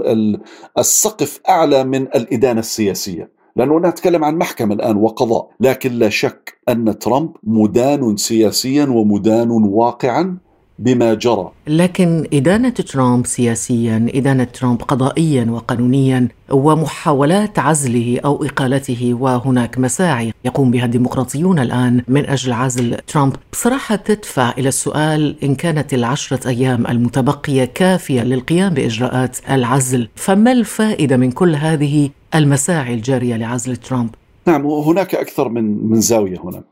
السقف 0.78 1.40
أعلى 1.48 1.84
من 1.84 2.02
الإدانة 2.02 2.60
السياسية. 2.60 3.30
لأنه 3.56 3.78
نتكلم 3.78 4.24
عن 4.24 4.36
محكمة 4.36 4.74
الآن 4.74 4.96
وقضاء. 4.96 5.50
لكن 5.60 5.92
لا 5.92 6.08
شك 6.08 6.58
أن 6.68 6.98
ترامب 6.98 7.30
مدان 7.42 8.16
سياسيا 8.16 8.84
ومدان 8.84 9.50
واقعا. 9.50 10.38
بما 10.78 11.14
جرى. 11.14 11.50
لكن 11.66 12.26
إدانة 12.32 12.68
ترامب 12.68 13.26
سياسيا 13.26 14.06
إدانة 14.14 14.44
ترامب 14.44 14.82
قضائيا 14.82 15.46
وقانونيا 15.50 16.28
ومحاولات 16.50 17.58
عزله 17.58 18.20
أو 18.24 18.44
إقالته 18.44 19.14
وهناك 19.20 19.78
مساعي 19.78 20.32
يقوم 20.44 20.70
بها 20.70 20.84
الديمقراطيون 20.84 21.58
الآن 21.58 22.02
من 22.08 22.26
أجل 22.26 22.52
عزل 22.52 22.96
ترامب. 23.06 23.36
بصراحة 23.52 23.96
تدفع 23.96 24.50
إلى 24.58 24.68
السؤال 24.68 25.44
إن 25.44 25.54
كانت 25.54 25.94
العشرة 25.94 26.48
أيام 26.48 26.86
المتبقية 26.86 27.64
كافية 27.64 28.22
للقيام 28.22 28.74
بإجراءات 28.74 29.36
العزل 29.50 30.08
فما 30.14 30.52
الفائدة 30.52 31.16
من 31.16 31.30
كل 31.30 31.54
هذه 31.54 32.10
المساعي 32.34 32.94
الجارية 32.94 33.36
لعزل 33.36 33.76
ترامب؟ 33.76 34.10
نعم 34.46 34.66
هناك 34.66 35.14
أكثر 35.14 35.48
من 35.48 35.90
من 35.90 36.00
زاوية 36.00 36.40
هنا. 36.44 36.64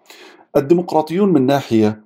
الديمقراطيون 0.57 1.33
من 1.33 1.47
ناحية 1.47 2.02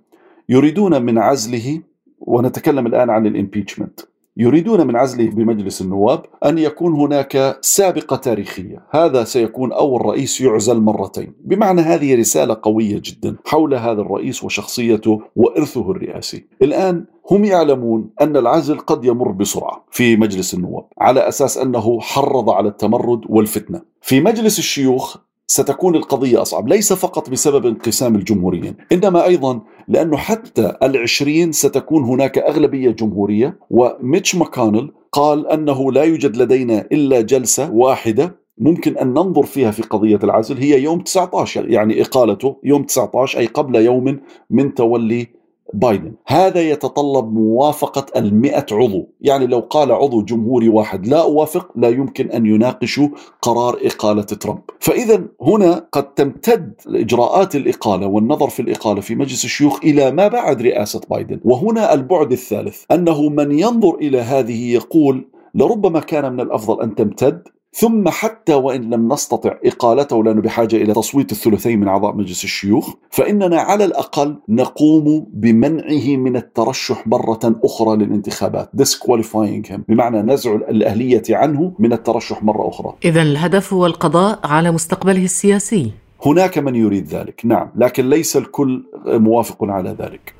يريدون 0.48 1.02
من 1.02 1.18
عزله 1.18 1.80
ونتكلم 2.20 2.86
الآن 2.86 3.10
عن 3.10 3.26
الإمبيتشمنت 3.26 4.00
يريدون 4.36 4.86
من 4.86 4.96
عزله 4.96 5.30
بمجلس 5.30 5.82
النواب 5.82 6.22
أن 6.44 6.58
يكون 6.58 6.92
هناك 6.92 7.58
سابقة 7.60 8.16
تاريخية، 8.16 8.82
هذا 8.90 9.24
سيكون 9.24 9.72
أول 9.72 10.06
رئيس 10.06 10.40
يعزل 10.40 10.80
مرتين، 10.80 11.32
بمعنى 11.44 11.80
هذه 11.80 12.14
رسالة 12.18 12.58
قوية 12.62 13.02
جدا 13.04 13.36
حول 13.44 13.74
هذا 13.74 14.00
الرئيس 14.00 14.44
وشخصيته 14.44 15.20
وإرثه 15.36 15.90
الرئاسي. 15.90 16.46
الآن 16.62 17.04
هم 17.30 17.44
يعلمون 17.44 18.10
أن 18.20 18.36
العزل 18.36 18.78
قد 18.78 19.04
يمر 19.04 19.32
بسرعة 19.32 19.84
في 19.90 20.16
مجلس 20.16 20.54
النواب، 20.54 20.84
على 20.98 21.28
أساس 21.28 21.58
أنه 21.58 22.00
حرض 22.00 22.50
على 22.50 22.68
التمرد 22.68 23.20
والفتنة. 23.28 23.82
في 24.02 24.20
مجلس 24.20 24.58
الشيوخ 24.58 25.16
ستكون 25.46 25.96
القضية 25.96 26.42
أصعب 26.42 26.68
ليس 26.68 26.92
فقط 26.92 27.30
بسبب 27.30 27.66
انقسام 27.66 28.14
الجمهوريين 28.14 28.74
إنما 28.92 29.24
أيضا 29.24 29.60
لأنه 29.88 30.16
حتى 30.16 30.72
العشرين 30.82 31.52
ستكون 31.52 32.04
هناك 32.04 32.38
أغلبية 32.38 32.90
جمهورية 32.90 33.58
وميتش 33.70 34.34
ماكونل 34.34 34.92
قال 35.12 35.46
أنه 35.46 35.92
لا 35.92 36.02
يوجد 36.02 36.36
لدينا 36.36 36.86
إلا 36.92 37.20
جلسة 37.20 37.70
واحدة 37.72 38.46
ممكن 38.58 38.96
أن 38.96 39.08
ننظر 39.08 39.42
فيها 39.42 39.70
في 39.70 39.82
قضية 39.82 40.18
العزل 40.24 40.56
هي 40.58 40.82
يوم 40.82 41.00
19 41.00 41.70
يعني 41.70 42.02
إقالته 42.02 42.56
يوم 42.64 42.82
19 42.82 43.38
أي 43.38 43.46
قبل 43.46 43.76
يوم 43.76 44.20
من 44.50 44.74
تولي 44.74 45.26
بايدن. 45.74 46.12
هذا 46.26 46.60
يتطلب 46.60 47.32
موافقة 47.32 48.06
المئة 48.16 48.66
عضو. 48.72 49.08
يعني 49.20 49.46
لو 49.46 49.60
قال 49.70 49.92
عضو 49.92 50.22
جمهوري 50.22 50.68
واحد 50.68 51.06
لا 51.06 51.22
أوافق 51.22 51.72
لا 51.76 51.88
يمكن 51.88 52.30
أن 52.30 52.46
يناقشوا 52.46 53.08
قرار 53.42 53.78
إقالة 53.82 54.22
ترامب. 54.22 54.60
فإذا 54.80 55.22
هنا 55.42 55.86
قد 55.92 56.14
تمتد 56.14 56.74
إجراءات 56.86 57.56
الإقالة 57.56 58.06
والنظر 58.06 58.48
في 58.48 58.62
الإقالة 58.62 59.00
في 59.00 59.14
مجلس 59.14 59.44
الشيوخ 59.44 59.80
إلى 59.84 60.10
ما 60.10 60.28
بعد 60.28 60.62
رئاسة 60.62 61.00
بايدن. 61.10 61.40
وهنا 61.44 61.94
البعد 61.94 62.32
الثالث 62.32 62.84
أنه 62.90 63.28
من 63.28 63.58
ينظر 63.58 63.94
إلى 63.94 64.20
هذه 64.20 64.72
يقول 64.72 65.28
لربما 65.54 66.00
كان 66.00 66.32
من 66.32 66.40
الأفضل 66.40 66.82
أن 66.82 66.94
تمتد 66.94 67.48
ثم 67.78 68.08
حتى 68.08 68.54
وإن 68.54 68.90
لم 68.90 69.12
نستطع 69.12 69.54
إقالته 69.64 70.24
لأنه 70.24 70.40
بحاجة 70.40 70.76
إلى 70.76 70.94
تصويت 70.94 71.32
الثلثين 71.32 71.80
من 71.80 71.88
أعضاء 71.88 72.16
مجلس 72.16 72.44
الشيوخ 72.44 72.94
فإننا 73.10 73.60
على 73.60 73.84
الأقل 73.84 74.36
نقوم 74.48 75.26
بمنعه 75.32 76.16
من 76.16 76.36
الترشح 76.36 77.06
مرة 77.06 77.40
أخرى 77.64 77.96
للانتخابات. 77.96 78.70
Disqualifying 78.82 79.70
him 79.70 79.80
بمعنى 79.88 80.22
نزع 80.22 80.54
الأهلية 80.54 81.22
عنه 81.30 81.72
من 81.78 81.92
الترشح 81.92 82.42
مرة 82.42 82.68
أخرى. 82.68 82.94
إذا 83.04 83.22
الهدف 83.22 83.72
هو 83.72 83.86
القضاء 83.86 84.38
على 84.44 84.70
مستقبله 84.70 85.24
السياسي. 85.24 85.90
هناك 86.26 86.58
من 86.58 86.74
يريد 86.74 87.06
ذلك 87.06 87.40
نعم 87.44 87.70
لكن 87.76 88.08
ليس 88.08 88.36
الكل 88.36 88.84
موافق 89.06 89.64
على 89.64 89.96
ذلك. 89.98 90.35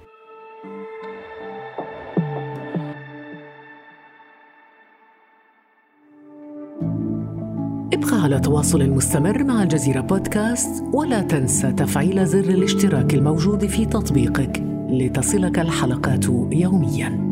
ابقى 7.93 8.23
على 8.23 8.41
تواصل 8.41 8.91
مستمر 8.91 9.45
مع 9.45 9.63
الجزيرة 9.63 10.01
بودكاست 10.01 10.85
ولا 10.93 11.21
تنسى 11.21 11.73
تفعيل 11.73 12.27
زر 12.27 12.39
الاشتراك 12.39 13.15
الموجود 13.15 13.67
في 13.67 13.87
تطبيقك 13.87 14.63
لتصلك 14.91 15.59
الحلقات 15.59 16.25
يومياً. 16.53 17.27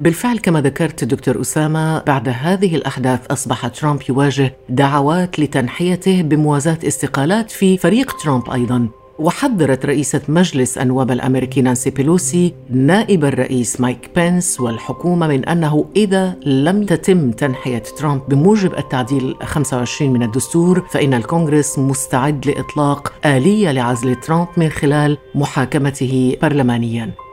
بالفعل 0.00 0.38
كما 0.38 0.60
ذكرت 0.60 1.04
دكتور 1.04 1.40
أسامة 1.40 2.02
بعد 2.02 2.28
هذه 2.28 2.76
الأحداث 2.76 3.26
أصبح 3.26 3.66
ترامب 3.66 4.00
يواجه 4.08 4.54
دعوات 4.68 5.40
لتنحيته 5.40 6.22
بموازاة 6.22 6.78
استقالات 6.86 7.50
في 7.50 7.78
فريق 7.78 8.16
ترامب 8.22 8.50
أيضا 8.50 8.88
وحذرت 9.18 9.86
رئيسة 9.86 10.20
مجلس 10.28 10.78
النواب 10.78 11.10
الأمريكي 11.10 11.62
نانسي 11.62 11.90
بيلوسي 11.90 12.54
نائب 12.70 13.24
الرئيس 13.24 13.80
مايك 13.80 14.10
بنس 14.16 14.60
والحكومة 14.60 15.26
من 15.26 15.44
أنه 15.44 15.84
إذا 15.96 16.36
لم 16.46 16.84
تتم 16.84 17.30
تنحية 17.30 17.82
ترامب 17.98 18.22
بموجب 18.28 18.74
التعديل 18.78 19.34
25 19.42 20.12
من 20.12 20.22
الدستور 20.22 20.86
فإن 20.90 21.14
الكونغرس 21.14 21.78
مستعد 21.78 22.46
لإطلاق 22.46 23.12
آلية 23.26 23.72
لعزل 23.72 24.14
ترامب 24.14 24.48
من 24.56 24.68
خلال 24.68 25.18
محاكمته 25.34 26.36
برلمانياً 26.42 27.26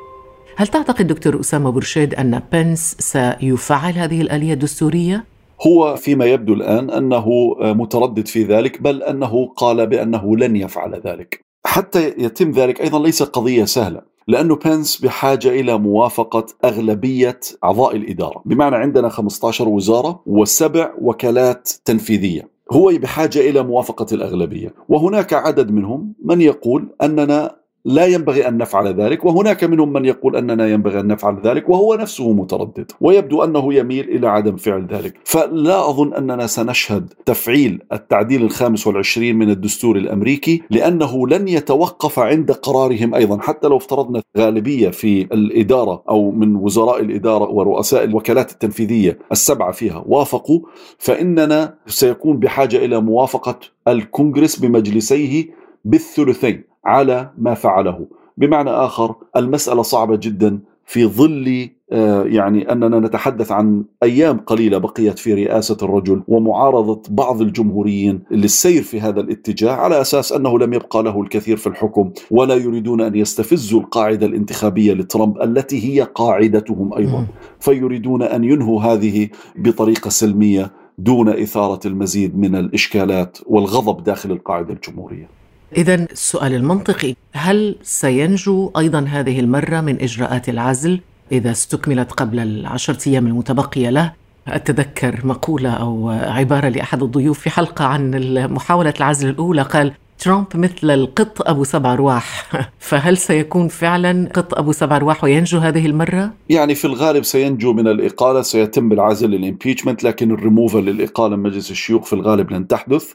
هل 0.55 0.67
تعتقد 0.67 1.07
دكتور 1.07 1.39
أسامة 1.39 1.69
برشيد 1.69 2.15
أن 2.15 2.41
بنس 2.51 2.95
سيفعل 2.99 3.93
هذه 3.93 4.21
الآلية 4.21 4.53
الدستورية؟ 4.53 5.23
هو 5.67 5.95
فيما 5.95 6.25
يبدو 6.25 6.53
الآن 6.53 6.89
أنه 6.89 7.27
متردد 7.61 8.27
في 8.27 8.43
ذلك 8.43 8.81
بل 8.81 9.03
أنه 9.03 9.53
قال 9.55 9.87
بأنه 9.87 10.37
لن 10.37 10.55
يفعل 10.55 11.01
ذلك 11.05 11.45
حتى 11.73 12.13
يتم 12.17 12.51
ذلك 12.51 12.81
أيضا 12.81 12.99
ليس 12.99 13.23
قضية 13.23 13.65
سهلة 13.65 14.01
لأنه 14.27 14.55
بنس 14.55 14.97
بحاجة 14.97 15.49
إلى 15.49 15.77
موافقة 15.77 16.45
أغلبية 16.65 17.39
أعضاء 17.63 17.95
الإدارة. 17.95 18.41
بمعنى 18.45 18.75
عندنا 18.75 19.09
15 19.09 19.69
وزارة 19.69 20.23
وسبع 20.25 20.93
وكالات 21.01 21.69
تنفيذية. 21.85 22.49
هو 22.71 22.91
بحاجة 23.01 23.39
إلى 23.39 23.63
موافقة 23.63 24.05
الأغلبية. 24.11 24.73
وهناك 24.89 25.33
عدد 25.33 25.71
منهم 25.71 26.13
من 26.23 26.41
يقول 26.41 26.95
أننا 27.01 27.55
لا 27.85 28.05
ينبغي 28.05 28.47
أن 28.47 28.57
نفعل 28.57 28.87
ذلك 28.87 29.25
وهناك 29.25 29.63
منهم 29.63 29.93
من 29.93 30.05
يقول 30.05 30.35
أننا 30.35 30.67
ينبغي 30.67 30.99
أن 30.99 31.07
نفعل 31.07 31.37
ذلك 31.43 31.69
وهو 31.69 31.95
نفسه 31.95 32.33
متردد 32.33 32.91
ويبدو 33.01 33.43
أنه 33.43 33.73
يميل 33.73 34.09
إلى 34.09 34.27
عدم 34.27 34.55
فعل 34.55 34.85
ذلك. 34.85 35.13
فلا 35.23 35.89
أظن 35.89 36.13
أننا 36.13 36.47
سنشهد 36.47 37.13
تفعيل 37.25 37.81
التعديل 37.93 38.43
الخامس 38.43 38.87
والعشرين 38.87 39.35
من 39.35 39.49
الدستور 39.49 39.95
الأمريكي 39.97 40.61
لأنه 40.69 41.27
لن 41.27 41.47
يتوقف 41.47 42.19
عند 42.19 42.51
قرارهم 42.51 43.15
أيضا. 43.15 43.37
حتى 43.41 43.67
لو 43.67 43.77
افترضنا 43.77 44.21
غالبية 44.37 44.89
في 44.89 45.21
الإدارة 45.21 46.03
أو 46.09 46.31
من 46.31 46.55
وزراء 46.55 47.01
الإدارة 47.01 47.49
ورؤساء 47.49 48.03
الوكالات 48.03 48.51
التنفيذية 48.51 49.19
السبعة 49.31 49.71
فيها 49.71 50.03
وافقوا 50.07 50.59
فإننا 50.97 51.75
سيكون 51.87 52.37
بحاجة 52.39 52.77
إلى 52.85 53.01
موافقة 53.01 53.59
الكونغرس 53.87 54.59
بمجلسيه 54.59 55.49
بالثلثين. 55.85 56.72
على 56.85 57.29
ما 57.37 57.53
فعله. 57.53 58.07
بمعنى 58.37 58.69
آخر 58.69 59.15
المسألة 59.35 59.81
صعبة 59.81 60.15
جدا 60.15 60.59
في 60.85 61.05
ظل 61.05 61.69
آه، 61.91 62.23
يعني 62.23 62.71
أننا 62.71 62.99
نتحدث 62.99 63.51
عن 63.51 63.83
أيام 64.03 64.37
قليلة 64.37 64.77
بقيت 64.77 65.19
في 65.19 65.33
رئاسة 65.33 65.77
الرجل 65.81 66.23
ومعارضة 66.27 67.01
بعض 67.09 67.41
الجمهوريين 67.41 68.23
للسير 68.31 68.83
في 68.83 69.01
هذا 69.01 69.19
الاتجاه 69.21 69.71
على 69.71 70.01
أساس 70.01 70.31
أنه 70.31 70.59
لم 70.59 70.73
يبقى 70.73 71.03
له 71.03 71.21
الكثير 71.21 71.57
في 71.57 71.67
الحكم 71.67 72.11
ولا 72.31 72.55
يريدون 72.55 73.01
أن 73.01 73.15
يستفزوا 73.15 73.79
القاعدة 73.79 74.25
الانتخابية 74.25 74.93
لترامب 74.93 75.41
التي 75.41 75.93
هي 75.93 76.01
قاعدتهم 76.01 76.93
أيضا. 76.93 77.27
فيريدون 77.59 78.23
أن 78.23 78.43
ينهوا 78.43 78.81
هذه 78.81 79.29
بطريقة 79.55 80.09
سلمية 80.09 80.71
دون 80.97 81.29
إثارة 81.29 81.87
المزيد 81.87 82.37
من 82.37 82.55
الإشكالات 82.55 83.37
والغضب 83.45 84.03
داخل 84.03 84.31
القاعدة 84.31 84.73
الجمهورية. 84.73 85.42
إذا 85.77 85.95
السؤال 85.95 86.53
المنطقي 86.53 87.15
هل 87.33 87.75
سينجو 87.83 88.71
أيضا 88.77 89.05
هذه 89.09 89.39
المرة 89.39 89.81
من 89.81 90.01
إجراءات 90.01 90.49
العزل؟ 90.49 90.99
إذا 91.31 91.51
استكملت 91.51 92.11
قبل 92.11 92.39
العشرة 92.39 93.09
أيام 93.09 93.27
المتبقية 93.27 93.89
له 93.89 94.13
أتذكر 94.47 95.27
مقولة 95.27 95.69
أو 95.69 96.09
عبارة 96.09 96.69
لأحد 96.69 97.03
الضيوف 97.03 97.39
في 97.39 97.49
حلقة 97.49 97.85
عن 97.85 98.11
محاولة 98.51 98.93
العزل 98.97 99.29
الأولى 99.29 99.61
قال 99.61 99.93
ترامب 100.23 100.47
مثل 100.55 100.89
القط 100.91 101.47
أبو 101.49 101.63
سبع 101.63 101.93
أرواح. 101.93 102.51
فهل 102.89 103.17
سيكون 103.17 103.67
فعلا 103.67 104.29
قط 104.33 104.53
أبو 104.53 104.71
سبع 104.71 104.95
أرواح 104.95 105.23
وينجو 105.23 105.57
هذه 105.57 105.85
المرة؟ 105.85 106.33
يعني 106.49 106.75
في 106.75 106.85
الغالب 106.85 107.23
سينجو 107.23 107.73
من 107.73 107.87
الإقالة 107.87 108.41
سيتم 108.41 108.91
العزل 108.91 109.29
ال 109.29 109.36
impeachment 109.36 110.03
لكن 110.03 110.31
الريموفال 110.31 110.85
للإقالة 110.85 111.35
من 111.35 111.43
مجلس 111.43 111.71
الشيوخ 111.71 112.03
في 112.03 112.13
الغالب 112.13 112.51
لن 112.51 112.67
تحدث 112.67 113.13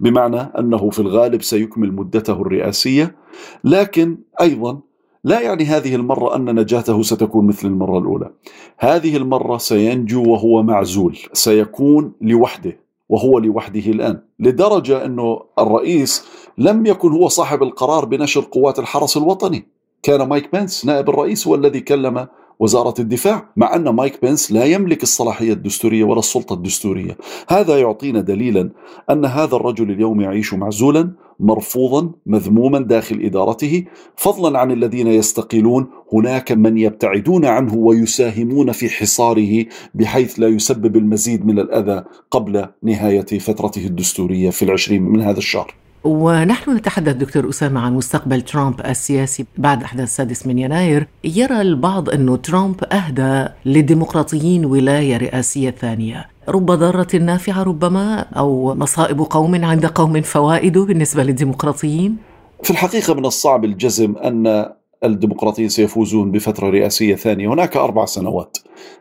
بمعنى 0.00 0.40
أنه 0.40 0.90
في 0.90 0.98
الغالب 0.98 1.42
سيكمل 1.42 1.92
مدته 1.92 2.42
الرئاسية. 2.42 3.16
لكن 3.64 4.18
أيضا 4.40 4.80
لا 5.24 5.40
يعني 5.40 5.64
هذه 5.64 5.94
المرة 5.94 6.36
أن 6.36 6.60
نجاته 6.60 7.02
ستكون 7.02 7.46
مثل 7.46 7.68
المرة 7.68 7.98
الأولى. 7.98 8.30
هذه 8.78 9.16
المرة 9.16 9.58
سينجو 9.58 10.22
وهو 10.22 10.62
معزول 10.62 11.18
سيكون 11.32 12.12
لوحده 12.20 12.88
وهو 13.08 13.38
لوحده 13.38 13.80
الآن 13.80 14.20
لدرجة 14.38 15.04
أنه 15.04 15.40
الرئيس 15.58 16.24
لم 16.58 16.86
يكن 16.86 17.12
هو 17.12 17.28
صاحب 17.28 17.62
القرار 17.62 18.04
بنشر 18.04 18.40
قوات 18.40 18.78
الحرس 18.78 19.16
الوطني. 19.16 19.66
كان 20.02 20.28
مايك 20.28 20.52
بنس 20.52 20.86
نائب 20.86 21.08
الرئيس 21.08 21.46
هو 21.46 21.54
الذي 21.54 21.80
كلم 21.80 22.26
وزارة 22.60 22.94
الدفاع 22.98 23.48
مع 23.56 23.76
أن 23.76 23.88
مايك 23.88 24.22
بنس 24.22 24.52
لا 24.52 24.64
يملك 24.64 25.02
الصلاحية 25.02 25.52
الدستورية 25.52 26.04
ولا 26.04 26.18
السلطة 26.18 26.54
الدستورية. 26.54 27.16
هذا 27.48 27.78
يعطينا 27.78 28.20
دليلا 28.20 28.70
أن 29.10 29.24
هذا 29.24 29.56
الرجل 29.56 29.90
اليوم 29.90 30.20
يعيش 30.20 30.54
معزولا 30.54 31.10
مرفوضا 31.40 32.10
مذموما 32.26 32.78
داخل 32.78 33.20
إدارته. 33.22 33.84
فضلا 34.16 34.58
عن 34.58 34.70
الذين 34.72 35.06
يستقيلون 35.06 35.86
هناك 36.12 36.52
من 36.52 36.78
يبتعدون 36.78 37.44
عنه 37.44 37.74
ويساهمون 37.74 38.72
في 38.72 38.88
حصاره 38.88 39.66
بحيث 39.94 40.40
لا 40.40 40.48
يسبب 40.48 40.96
المزيد 40.96 41.46
من 41.46 41.58
الأذى 41.58 42.04
قبل 42.30 42.66
نهاية 42.82 43.38
فترته 43.38 43.86
الدستورية 43.86 44.50
في 44.50 44.64
العشرين 44.64 45.02
من 45.02 45.20
هذا 45.20 45.38
الشهر. 45.38 45.74
ونحن 46.04 46.76
نتحدث 46.76 47.16
دكتور 47.16 47.48
أسامة 47.48 47.80
عن 47.80 47.94
مستقبل 47.94 48.40
ترامب 48.40 48.80
السياسي 48.80 49.46
بعد 49.58 49.82
أحداث 49.82 50.08
السادس 50.08 50.46
من 50.46 50.58
يناير. 50.58 51.06
يرى 51.24 51.60
البعض 51.60 52.10
أنه 52.10 52.36
ترامب 52.36 52.84
أهدى 52.84 53.48
للديمقراطيين 53.66 54.64
ولاية 54.64 55.16
رئاسية 55.16 55.70
ثانية. 55.70 56.28
رب 56.48 56.66
ضارة 56.66 57.16
نافعة 57.16 57.62
ربما 57.62 58.20
أو 58.20 58.74
مصائب 58.74 59.20
قوم 59.20 59.64
عند 59.64 59.86
قوم 59.86 60.22
فوائد 60.22 60.78
بالنسبة 60.78 61.22
للديمقراطيين؟ 61.22 62.16
في 62.62 62.70
الحقيقة 62.70 63.14
من 63.14 63.26
الصعب 63.26 63.64
الجزم 63.64 64.16
أن 64.16 64.66
الديمقراطيين 65.04 65.68
سيفوزون 65.68 66.30
بفترة 66.30 66.70
رئاسية 66.70 67.14
ثانية. 67.14 67.48
هناك 67.48 67.76
أربع 67.76 68.04
سنوات. 68.04 68.58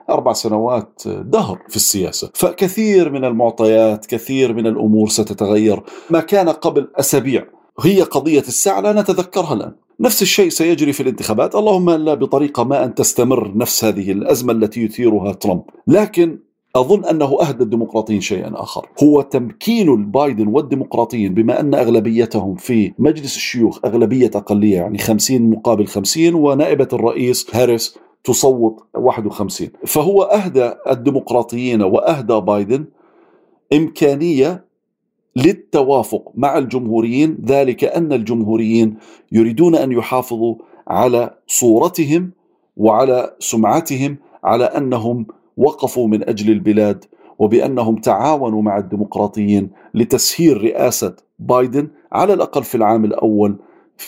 أربع 0.10 0.34
سنوات 0.34 1.02
دهر 1.06 1.60
في 1.70 1.76
السياسة. 1.76 2.32
فكثير 2.34 3.12
من 3.12 3.26
المعطيات 3.26 4.06
كثير 4.06 4.54
من 4.54 4.68
الأمور 4.68 5.10
ستتغير. 5.10 5.84
ما 6.10 6.20
كان 6.20 6.50
قبل 6.50 6.88
أسابيع. 6.96 7.46
هي 7.82 8.02
قضية 8.02 8.40
الساعة 8.40 8.82
لا 8.82 9.02
نتذكرها 9.02 9.54
الآن. 9.54 9.72
نفس 10.00 10.22
الشيء 10.22 10.50
سيجري 10.50 10.94
في 10.94 11.04
الانتخابات. 11.04 11.56
اللهم 11.56 11.90
لا 11.90 12.14
بطريقة 12.14 12.64
ما 12.64 12.86
أن 12.86 12.96
تستمر 12.96 13.58
نفس 13.58 13.84
هذه 13.84 14.12
الأزمة 14.12 14.54
التي 14.54 14.84
يثيرها 14.84 15.34
ترامب. 15.34 15.64
لكن 15.88 16.40
أظن 16.78 17.06
أنه 17.06 17.38
أهدى 17.42 17.64
الديمقراطيين 17.64 18.22
شيئا 18.22 18.52
آخر. 18.56 18.90
هو 19.04 19.22
تمكين 19.22 19.90
البايدن 19.94 20.48
والديمقراطيين 20.48 21.34
بما 21.34 21.60
أن 21.60 21.76
أغلبيتهم 21.76 22.56
في 22.56 22.94
مجلس 23.00 23.36
الشيوخ 23.36 23.80
أغلبية 23.86 24.32
أقلية 24.36 24.76
يعني 24.76 24.98
50 24.98 25.50
مقابل 25.50 25.88
50 25.88 26.34
ونائبة 26.34 26.88
الرئيس 26.94 27.56
هاريس 27.56 27.98
تصوت 28.24 28.84
51 28.94 29.70
فهو 29.86 30.24
أهدى 30.24 30.72
الديمقراطيين 30.90 31.82
وأهدى 31.82 32.40
بايدن 32.40 32.86
إمكانية 33.74 34.66
للتوافق 35.36 36.32
مع 36.36 36.58
الجمهوريين 36.58 37.38
ذلك 37.46 37.84
أن 37.84 38.14
الجمهوريين 38.14 38.98
يريدون 39.32 39.76
أن 39.76 39.92
يحافظوا 39.92 40.56
على 40.88 41.38
صورتهم 41.48 42.32
وعلى 42.78 43.36
سمعتهم 43.40 44.18
على 44.44 44.64
أنهم 44.66 45.26
وقفوا 45.58 46.08
من 46.08 46.30
أجل 46.30 46.52
البلاد 46.52 47.06
وبأنهم 47.40 47.96
تعاونوا 47.96 48.62
مع 48.62 48.78
الديمقراطيين 48.78 49.70
لتسهيل 49.94 50.64
رئاسة 50.64 51.16
بايدن 51.40 51.88
على 52.12 52.34
الأقل 52.34 52.64
في 52.64 52.76
العام 52.76 53.06
الأول 53.06 53.58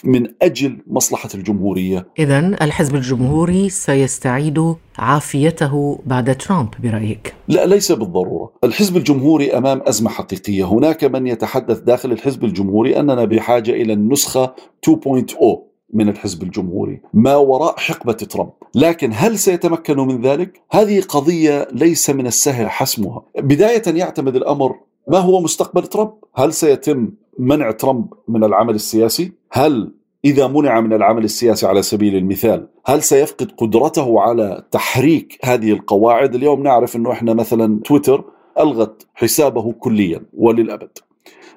من 0.04 0.28
أجل 0.42 0.78
مصلحة 0.88 1.30
الجمهورية. 1.36 2.08
اذا 2.20 2.40
الحزب 2.40 2.96
الجمهوري 2.96 3.70
سيستعيد 3.70 4.76
عافيته 4.98 6.00
بعد 6.06 6.38
ترامب 6.38 6.70
برأيك؟ 6.84 7.34
لا 7.48 7.66
ليس 7.66 7.92
بالضرورة، 7.92 8.52
الحزب 8.64 8.98
الجمهوري 8.98 9.58
أمام 9.58 9.82
أزمة 9.88 10.10
حقيقية، 10.10 10.64
هناك 10.64 11.04
من 11.04 11.28
يتحدث 11.28 11.80
داخل 11.80 12.12
الحزب 12.12 12.44
الجمهوري 12.44 13.00
أننا 13.00 13.26
بحاجة 13.26 13.72
إلى 13.72 13.94
النسخة 13.94 14.56
2.0 14.86 15.69
من 15.94 16.10
الحزب 16.10 16.44
الجمهوري 16.44 17.02
ما 17.14 17.36
وراء 17.36 17.78
حقبة 17.78 18.14
ترامب 18.14 18.52
لكن 18.76 19.12
هل 19.14 19.40
سيتمكنوا 19.40 20.06
من 20.06 20.22
ذلك؟ 20.22 20.62
هذه 20.72 21.02
قضية 21.02 21.68
ليس 21.72 22.10
من 22.10 22.28
السهل 22.28 22.70
حسمها 22.70 23.24
بداية 23.38 23.84
يعتمد 23.88 24.36
الأمر 24.36 24.76
ما 25.08 25.18
هو 25.18 25.42
مستقبل 25.42 25.88
ترامب؟ 25.88 26.14
هل 26.36 26.54
سيتم 26.54 27.10
منع 27.40 27.72
ترامب 27.72 28.14
من 28.28 28.44
العمل 28.44 28.76
السياسي؟ 28.76 29.32
هل 29.52 29.92
إذا 30.26 30.48
منع 30.48 30.80
من 30.82 30.94
العمل 30.94 31.24
السياسي 31.24 31.68
على 31.68 31.82
سبيل 31.82 32.16
المثال 32.16 32.68
هل 32.86 33.04
سيفقد 33.04 33.52
قدرته 33.52 34.22
على 34.22 34.64
تحريك 34.72 35.40
هذه 35.44 35.72
القواعد؟ 35.72 36.36
اليوم 36.36 36.64
نعرف 36.64 36.96
أنه 36.96 37.12
إحنا 37.12 37.34
مثلا 37.34 37.80
تويتر 37.86 38.24
ألغت 38.60 39.08
حسابه 39.14 39.72
كليا 39.72 40.22
وللأبد 40.34 40.98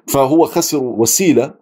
فهو 0.07 0.45
خسر 0.45 0.83
وسيلة 0.83 1.53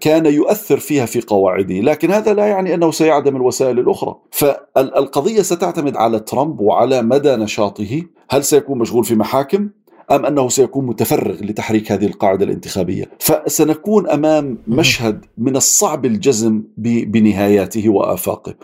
كان 0.00 0.26
يؤثر 0.26 0.78
فيها 0.78 1.06
في 1.06 1.20
قواعده 1.20 1.74
لكن 1.80 2.10
هذا 2.10 2.34
لا 2.34 2.46
يعني 2.46 2.74
أنه 2.74 2.90
سيعدم 2.90 3.36
الوسائل 3.36 3.78
الأخرى. 3.78 4.16
فالقضية 4.30 5.42
ستعتمد 5.42 5.96
على 5.96 6.20
ترامب 6.20 6.60
وعلى 6.60 7.02
مدى 7.02 7.36
نشاطه. 7.36 8.02
هل 8.30 8.44
سيكون 8.44 8.78
مشغول 8.78 9.04
في 9.04 9.14
محاكم؟ 9.14 9.68
أم 10.10 10.26
أنه 10.26 10.48
سيكون 10.48 10.86
متفرغ 10.86 11.44
لتحريك 11.44 11.92
هذه 11.92 12.06
القاعدة 12.06 12.44
الانتخابية؟ 12.44 13.10
فسنكون 13.18 14.08
أمام 14.08 14.58
مشهد 14.68 15.24
من 15.38 15.56
الصعب 15.56 16.06
الجزم 16.06 16.62
بنهاياته 16.76 17.88
وآفاقه. 17.88 18.54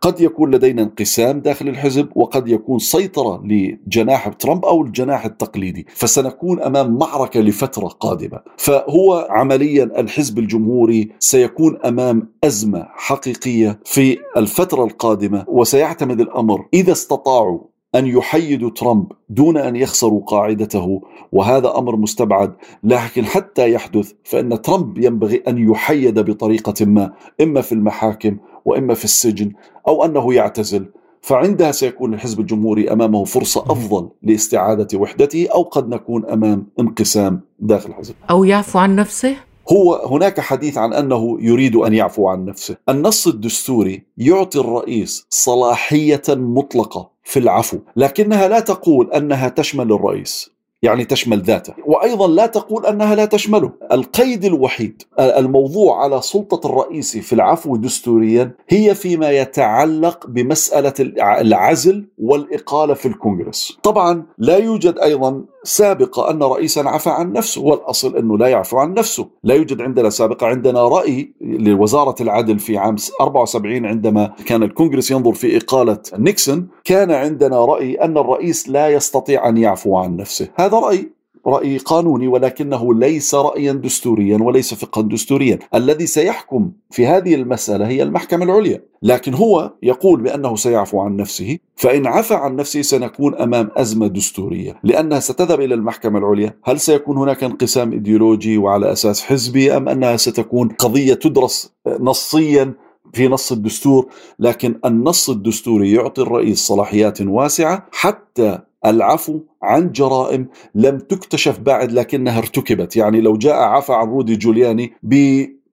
قد 0.00 0.20
يكون 0.20 0.54
لدينا 0.54 0.82
انقسام 0.82 1.40
داخل 1.40 1.68
الحزب 1.68 2.08
وقد 2.14 2.48
يكون 2.48 2.78
سيطرة 2.78 3.42
لجناح 3.44 4.28
ترامب 4.28 4.64
أو 4.64 4.82
الجناح 4.82 5.24
التقليدي. 5.24 5.86
فسنكون 5.94 6.60
أمام 6.62 6.98
معركة 6.98 7.40
لفترة 7.40 7.86
قادمة. 7.88 8.40
فهو 8.56 9.26
عمليا 9.30 10.00
الحزب 10.00 10.38
الجمهوري 10.38 11.08
سيكون 11.18 11.78
أمام 11.84 12.32
أزمة 12.44 12.86
حقيقية 12.94 13.80
في 13.84 14.18
الفترة 14.36 14.84
القادمة 14.84 15.44
وسيعتمد 15.48 16.20
الأمر 16.20 16.66
إذا 16.74 16.92
استطاعوا 16.92 17.71
أن 17.94 18.06
يحيدوا 18.06 18.70
ترامب 18.70 19.12
دون 19.28 19.56
أن 19.56 19.76
يخسروا 19.76 20.22
قاعدته 20.26 21.02
وهذا 21.32 21.78
أمر 21.78 21.96
مستبعد. 21.96 22.54
لكن 22.84 23.24
حتى 23.24 23.72
يحدث 23.72 24.12
فإن 24.24 24.62
ترامب 24.62 24.98
ينبغي 24.98 25.42
أن 25.48 25.70
يحيد 25.70 26.18
بطريقة 26.18 26.84
ما 26.84 27.12
إما 27.40 27.60
في 27.60 27.72
المحاكم 27.72 28.36
وإما 28.64 28.94
في 28.94 29.04
السجن 29.04 29.52
أو 29.88 30.04
أنه 30.04 30.34
يعتزل. 30.34 30.86
فعندها 31.20 31.72
سيكون 31.72 32.14
الحزب 32.14 32.40
الجمهوري 32.40 32.92
أمامه 32.92 33.24
فرصة 33.24 33.60
أفضل 33.60 34.08
لاستعادة 34.22 34.98
وحدته 34.98 35.48
أو 35.54 35.62
قد 35.62 35.88
نكون 35.88 36.26
أمام 36.26 36.66
انقسام 36.80 37.40
داخل 37.58 37.90
الحزب. 37.90 38.14
أو 38.30 38.44
يعفو 38.44 38.78
عن 38.78 38.96
نفسه؟ 38.96 39.36
هو 39.72 39.94
هناك 39.94 40.40
حديث 40.40 40.78
عن 40.78 40.92
أنه 40.92 41.36
يريد 41.40 41.76
أن 41.76 41.94
يعفو 41.94 42.28
عن 42.28 42.44
نفسه. 42.44 42.76
النص 42.88 43.26
الدستوري 43.26 44.02
يعطي 44.18 44.58
الرئيس 44.60 45.26
صلاحية 45.30 46.22
مطلقة 46.28 47.10
في 47.24 47.38
العفو 47.38 47.78
لكنها 47.96 48.48
لا 48.48 48.60
تقول 48.60 49.12
أنها 49.12 49.48
تشمل 49.48 49.92
الرئيس 49.92 50.52
يعني 50.82 51.04
تشمل 51.04 51.42
ذاته 51.42 51.74
وأيضا 51.86 52.28
لا 52.28 52.46
تقول 52.46 52.86
أنها 52.86 53.14
لا 53.14 53.24
تشمله. 53.24 53.72
القيد 53.92 54.44
الوحيد 54.44 55.02
الموضوع 55.20 56.02
على 56.02 56.22
سلطة 56.22 56.66
الرئيس 56.66 57.16
في 57.16 57.32
العفو 57.32 57.76
دستوريا 57.76 58.54
هي 58.68 58.94
فيما 58.94 59.30
يتعلق 59.30 60.26
بمسألة 60.26 60.94
العزل 61.40 62.04
والإقالة 62.18 62.94
في 62.94 63.08
الكونغرس. 63.08 63.78
طبعا 63.82 64.26
لا 64.38 64.56
يوجد 64.56 64.98
أيضا 64.98 65.44
سابقة 65.64 66.30
أن 66.30 66.42
رئيسا 66.42 66.80
عفى 66.80 67.10
عن 67.10 67.32
نفسه 67.32 67.62
والأصل 67.62 68.16
أنه 68.16 68.38
لا 68.38 68.46
يعفو 68.46 68.78
عن 68.78 68.94
نفسه. 68.94 69.28
لا 69.44 69.54
يوجد 69.54 69.80
عندنا 69.80 70.10
سابقة 70.10 70.46
عندنا 70.46 70.88
رأي 70.88 71.32
لوزارة 71.40 72.22
العدل 72.22 72.58
في 72.58 72.78
عام 72.78 72.96
74 73.20 73.86
عندما 73.86 74.32
كان 74.46 74.62
الكونغرس 74.62 75.10
ينظر 75.10 75.32
في 75.32 75.56
إقالة 75.56 75.98
نيكسون 76.18 76.68
كان 76.84 77.10
عندنا 77.10 77.64
رأي 77.64 77.94
أن 77.94 78.18
الرئيس 78.18 78.68
لا 78.68 78.88
يستطيع 78.88 79.48
أن 79.48 79.56
يعفو 79.56 79.96
عن 79.96 80.16
نفسه. 80.16 80.48
هذا 80.56 80.78
رأي 80.78 81.12
رأي 81.46 81.78
قانوني 81.78 82.28
ولكنه 82.28 82.94
ليس 82.94 83.34
رأيا 83.34 83.72
دستوريا 83.72 84.38
وليس 84.42 84.74
فقها 84.74 85.02
دستوريا. 85.02 85.58
الذي 85.74 86.06
سيحكم 86.06 86.70
في 86.90 87.06
هذه 87.06 87.34
المسألة 87.34 87.88
هي 87.88 88.02
المحكمة 88.02 88.44
العليا. 88.44 88.82
لكن 89.02 89.34
هو 89.34 89.72
يقول 89.82 90.20
بأنه 90.20 90.56
سيعفو 90.56 91.00
عن 91.00 91.16
نفسه 91.16 91.58
فإن 91.76 92.06
عفى 92.06 92.34
عن 92.34 92.56
نفسه 92.56 92.82
سنكون 92.82 93.34
أمام 93.34 93.70
أزمة 93.76 94.06
دستورية. 94.06 94.80
لأنها 94.84 95.20
ستذهب 95.20 95.60
إلى 95.60 95.74
المحكمة 95.74 96.18
العليا. 96.18 96.54
هل 96.64 96.80
سيكون 96.80 97.16
هناك 97.16 97.44
انقسام 97.44 97.92
إيديولوجي 97.92 98.58
وعلى 98.58 98.92
أساس 98.92 99.22
حزبي 99.22 99.76
أم 99.76 99.88
أنها 99.88 100.16
ستكون 100.16 100.68
قضية 100.68 101.14
تدرس 101.14 101.72
نصيا 102.00 102.74
في 103.12 103.28
نص 103.28 103.52
الدستور 103.52 104.08
لكن 104.38 104.80
النص 104.84 105.30
الدستوري 105.30 105.92
يعطي 105.92 106.22
الرئيس 106.22 106.58
صلاحيات 106.58 107.22
واسعة 107.22 107.86
حتى 107.92 108.58
العفو 108.86 109.40
عن 109.62 109.92
جرائم 109.92 110.48
لم 110.74 110.98
تكتشف 110.98 111.60
بعد 111.60 111.92
لكنها 111.92 112.38
ارتكبت. 112.38 112.96
يعني 112.96 113.20
لو 113.20 113.36
جاء 113.36 113.54
عفى 113.54 113.92
عن 113.92 114.06
رودي 114.06 114.36
جولياني 114.36 114.92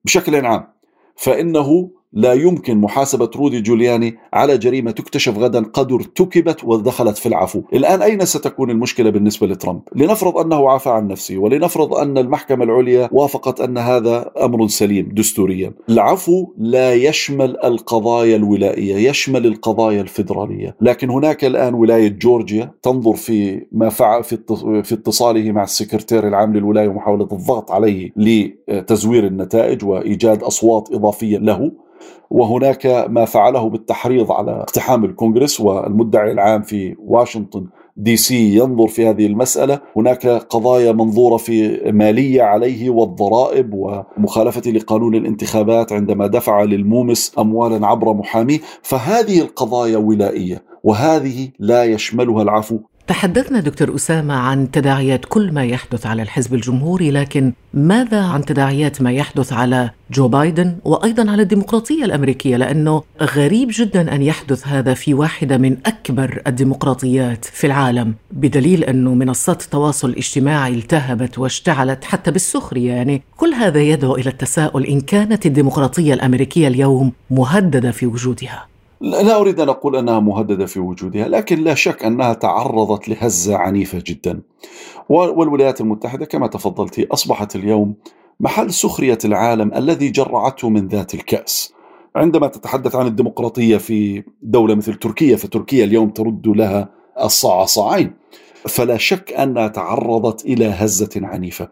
بشكل 0.05 0.45
عام 0.45 0.67
فإنه 1.15 1.89
لا 2.13 2.33
يمكن 2.33 2.77
محاسبة 2.77 3.31
رودي 3.35 3.61
جولياني 3.61 4.15
على 4.33 4.57
جريمة 4.57 4.91
تكتشف 4.91 5.37
غدا 5.37 5.63
قد 5.63 5.91
ارتكبت 5.91 6.63
ودخلت 6.63 7.17
في 7.17 7.25
العفو. 7.25 7.61
الآن 7.73 8.01
أين 8.01 8.25
ستكون 8.25 8.69
المشكلة 8.69 9.09
بالنسبة 9.09 9.47
لترامب؟ 9.47 9.81
لنفرض 9.95 10.37
أنه 10.37 10.69
عفى 10.69 10.89
عن 10.89 11.07
نفسه 11.07 11.37
ولنفرض 11.37 11.93
أن 11.93 12.17
المحكمة 12.17 12.63
العليا 12.63 13.09
وافقت 13.11 13.61
أن 13.61 13.77
هذا 13.77 14.31
أمر 14.41 14.67
سليم 14.67 15.09
دستوريا. 15.13 15.73
العفو 15.89 16.53
لا 16.57 16.93
يشمل 16.93 17.57
القضايا 17.63 18.35
الولائية 18.35 19.09
يشمل 19.09 19.45
القضايا 19.45 20.01
الفيدرالية. 20.01 20.75
لكن 20.81 21.09
هناك 21.09 21.45
الآن 21.45 21.73
ولاية 21.73 22.07
جورجيا 22.07 22.71
تنظر 22.81 23.13
في 23.13 23.65
ما 23.71 23.89
فعل 23.89 24.23
في 24.23 24.93
اتصاله 24.93 25.51
مع 25.51 25.63
السكرتير 25.63 26.27
العام 26.27 26.53
للولاية 26.53 26.87
ومحاولة 26.87 27.27
الضغط 27.31 27.71
عليه 27.71 28.11
لتزوير 28.15 29.25
النتائج 29.27 29.85
وإيجاد 29.85 30.43
أصوات 30.43 30.89
إضافية 30.93 31.37
له. 31.37 31.71
وهناك 32.29 33.05
ما 33.09 33.25
فعله 33.25 33.69
بالتحريض 33.69 34.31
على 34.31 34.51
اقتحام 34.51 35.05
الكونغرس 35.05 35.59
والمدعي 35.61 36.31
العام 36.31 36.61
في 36.61 36.95
واشنطن 37.05 37.65
دي 37.97 38.17
سي 38.17 38.55
ينظر 38.57 38.87
في 38.87 39.07
هذه 39.07 39.25
المسألة. 39.25 39.79
هناك 39.95 40.27
قضايا 40.27 40.91
منظورة 40.91 41.37
في 41.37 41.81
مالية 41.91 42.41
عليه 42.41 42.89
والضرائب 42.89 43.73
ومخالفة 43.73 44.71
لقانون 44.71 45.15
الانتخابات 45.15 45.93
عندما 45.93 46.27
دفع 46.27 46.63
للمومس 46.63 47.31
أموالا 47.39 47.87
عبر 47.87 48.13
محاميه. 48.13 48.59
فهذه 48.81 49.41
القضايا 49.41 49.97
ولائية 49.97 50.63
وهذه 50.83 51.49
لا 51.59 51.83
يشملها 51.83 52.41
العفو 52.41 52.79
تحدثنا 53.09 53.59
دكتور 53.59 53.95
أسامة 53.95 54.33
عن 54.33 54.71
تداعيات 54.71 55.25
كل 55.25 55.51
ما 55.51 55.65
يحدث 55.65 56.05
على 56.05 56.21
الحزب 56.21 56.53
الجمهوري 56.53 57.11
لكن 57.11 57.53
ماذا 57.73 58.21
عن 58.21 58.45
تداعيات 58.45 59.01
ما 59.01 59.11
يحدث 59.11 59.53
على 59.53 59.89
جو 60.11 60.27
بايدن 60.27 60.75
وأيضا 60.85 61.31
على 61.31 61.41
الديمقراطية 61.41 62.05
الأمريكية؟ 62.05 62.57
لأنه 62.57 63.03
غريب 63.21 63.69
جدا 63.71 64.15
أن 64.15 64.21
يحدث 64.21 64.67
هذا 64.67 64.93
في 64.93 65.13
واحدة 65.13 65.57
من 65.57 65.77
أكبر 65.85 66.41
الديمقراطيات 66.47 67.45
في 67.45 67.67
العالم 67.67 68.15
بدليل 68.31 68.83
أنه 68.83 69.13
منصات 69.13 69.61
التواصل 69.61 70.09
الاجتماعي 70.09 70.73
التهبت 70.73 71.39
واشتعلت 71.39 72.03
حتى 72.03 72.31
بالسخرية. 72.31 72.91
يعني 72.91 73.21
كل 73.37 73.53
هذا 73.53 73.81
يدعو 73.81 74.15
إلى 74.15 74.29
التساؤل 74.29 74.85
إن 74.85 75.01
كانت 75.01 75.45
الديمقراطية 75.45 76.13
الأمريكية 76.13 76.67
اليوم 76.67 77.11
مهددة 77.29 77.91
في 77.91 78.05
وجودها. 78.05 78.65
لا 79.01 79.39
أريد 79.39 79.59
أن 79.59 79.69
أقول 79.69 79.95
أنها 79.95 80.19
مهددة 80.19 80.65
في 80.65 80.79
وجودها 80.79 81.27
لكن 81.27 81.63
لا 81.63 81.73
شك 81.73 82.05
أنها 82.05 82.33
تعرضت 82.33 83.09
لهزة 83.09 83.57
عنيفة 83.57 84.03
جدا. 84.07 84.41
والولايات 85.09 85.81
المتحدة 85.81 86.25
كما 86.25 86.47
تفضلت 86.47 86.99
أصبحت 86.99 87.55
اليوم 87.55 87.95
محل 88.39 88.73
سخرية 88.73 89.17
العالم 89.25 89.73
الذي 89.73 90.09
جرعته 90.09 90.69
من 90.69 90.87
ذات 90.87 91.13
الكأس. 91.13 91.73
عندما 92.15 92.47
تتحدث 92.47 92.95
عن 92.95 93.07
الديمقراطية 93.07 93.77
في 93.77 94.23
دولة 94.41 94.75
مثل 94.75 94.93
تركيا 94.93 95.35
فتركيا 95.35 95.85
اليوم 95.85 96.09
ترد 96.09 96.47
لها 96.47 96.89
الصعصعين 97.23 98.13
فلا 98.67 98.97
شك 98.97 99.33
انها 99.33 99.67
تعرضت 99.67 100.45
إلى 100.45 100.65
هزة 100.65 101.09
عنيفة. 101.15 101.69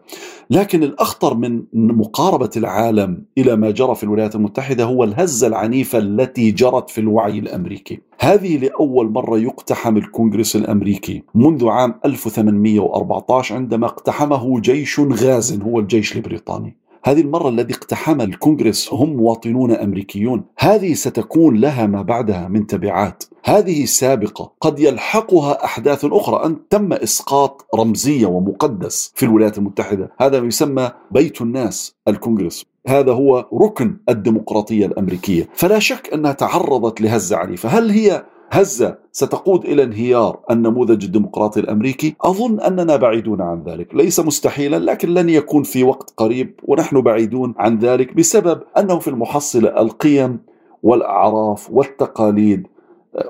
لكن 0.50 0.82
الأخطر 0.82 1.34
من 1.34 1.62
مقاربة 1.74 2.50
العالم 2.56 3.24
إلى 3.38 3.56
ما 3.56 3.70
جرى 3.70 3.94
في 3.94 4.04
الولايات 4.04 4.34
المتحدة 4.34 4.84
هو 4.84 5.04
الهزة 5.04 5.46
العنيفة 5.46 5.98
التي 5.98 6.50
جرت 6.50 6.90
في 6.90 7.00
الوعي 7.00 7.38
الأمريكي. 7.38 8.00
هذه 8.20 8.58
لأول 8.58 9.10
مرة 9.10 9.38
يقتحم 9.38 9.96
الكونغرس 9.96 10.56
الأمريكي 10.56 11.22
منذ 11.34 11.68
عام 11.68 11.94
1814 12.04 13.54
عندما 13.54 13.86
اقتحمه 13.86 14.60
جيش 14.60 15.00
غاز 15.00 15.60
هو 15.62 15.78
الجيش 15.80 16.16
البريطاني. 16.16 16.76
هذه 17.04 17.20
المرة 17.20 17.48
الذي 17.48 17.74
اقتحم 17.74 18.20
الكونغرس 18.20 18.92
هم 18.92 19.16
مواطنون 19.16 19.72
أمريكيون. 19.72 20.44
هذه 20.58 20.94
ستكون 20.94 21.56
لها 21.56 21.86
ما 21.86 22.02
بعدها 22.02 22.48
من 22.48 22.66
تبعات. 22.66 23.24
هذه 23.44 23.84
سابقة. 23.84 24.52
قد 24.60 24.80
يلحقها 24.80 25.64
أحداث 25.64 26.04
أخرى. 26.04 26.46
أن 26.46 26.68
تم 26.70 26.92
إسقاط 26.92 27.66
رمزية 27.74 28.26
ومقدس 28.26 29.12
في 29.14 29.22
الولايات 29.22 29.58
المتحدة. 29.58 30.12
هذا 30.20 30.40
ما 30.40 30.46
يسمى 30.46 30.90
بيت 31.10 31.42
الناس 31.42 31.94
الكونغرس. 32.08 32.64
هذا 32.88 33.12
هو 33.12 33.48
ركن 33.54 33.96
الديمقراطية 34.08 34.86
الأمريكية. 34.86 35.48
فلا 35.54 35.78
شك 35.78 36.10
أنها 36.14 36.32
تعرضت 36.32 37.00
لهزة 37.00 37.36
عنيفة. 37.36 37.68
هل 37.68 37.90
هي 37.90 38.24
هزة 38.50 38.98
ستقود 39.12 39.64
إلى 39.64 39.82
انهيار 39.82 40.40
النموذج 40.50 41.04
الديمقراطي 41.04 41.60
الأمريكي. 41.60 42.14
أظن 42.20 42.60
أننا 42.60 42.96
بعيدون 42.96 43.40
عن 43.40 43.62
ذلك. 43.62 43.94
ليس 43.94 44.20
مستحيلا 44.20 44.76
لكن 44.76 45.08
لن 45.14 45.28
يكون 45.28 45.62
في 45.62 45.84
وقت 45.84 46.14
قريب 46.16 46.60
ونحن 46.62 47.00
بعيدون 47.00 47.54
عن 47.58 47.78
ذلك 47.78 48.14
بسبب 48.16 48.60
أنه 48.78 48.98
في 48.98 49.08
المحصلة 49.08 49.80
القيم 49.80 50.38
والأعراف 50.82 51.70
والتقاليد 51.72 52.66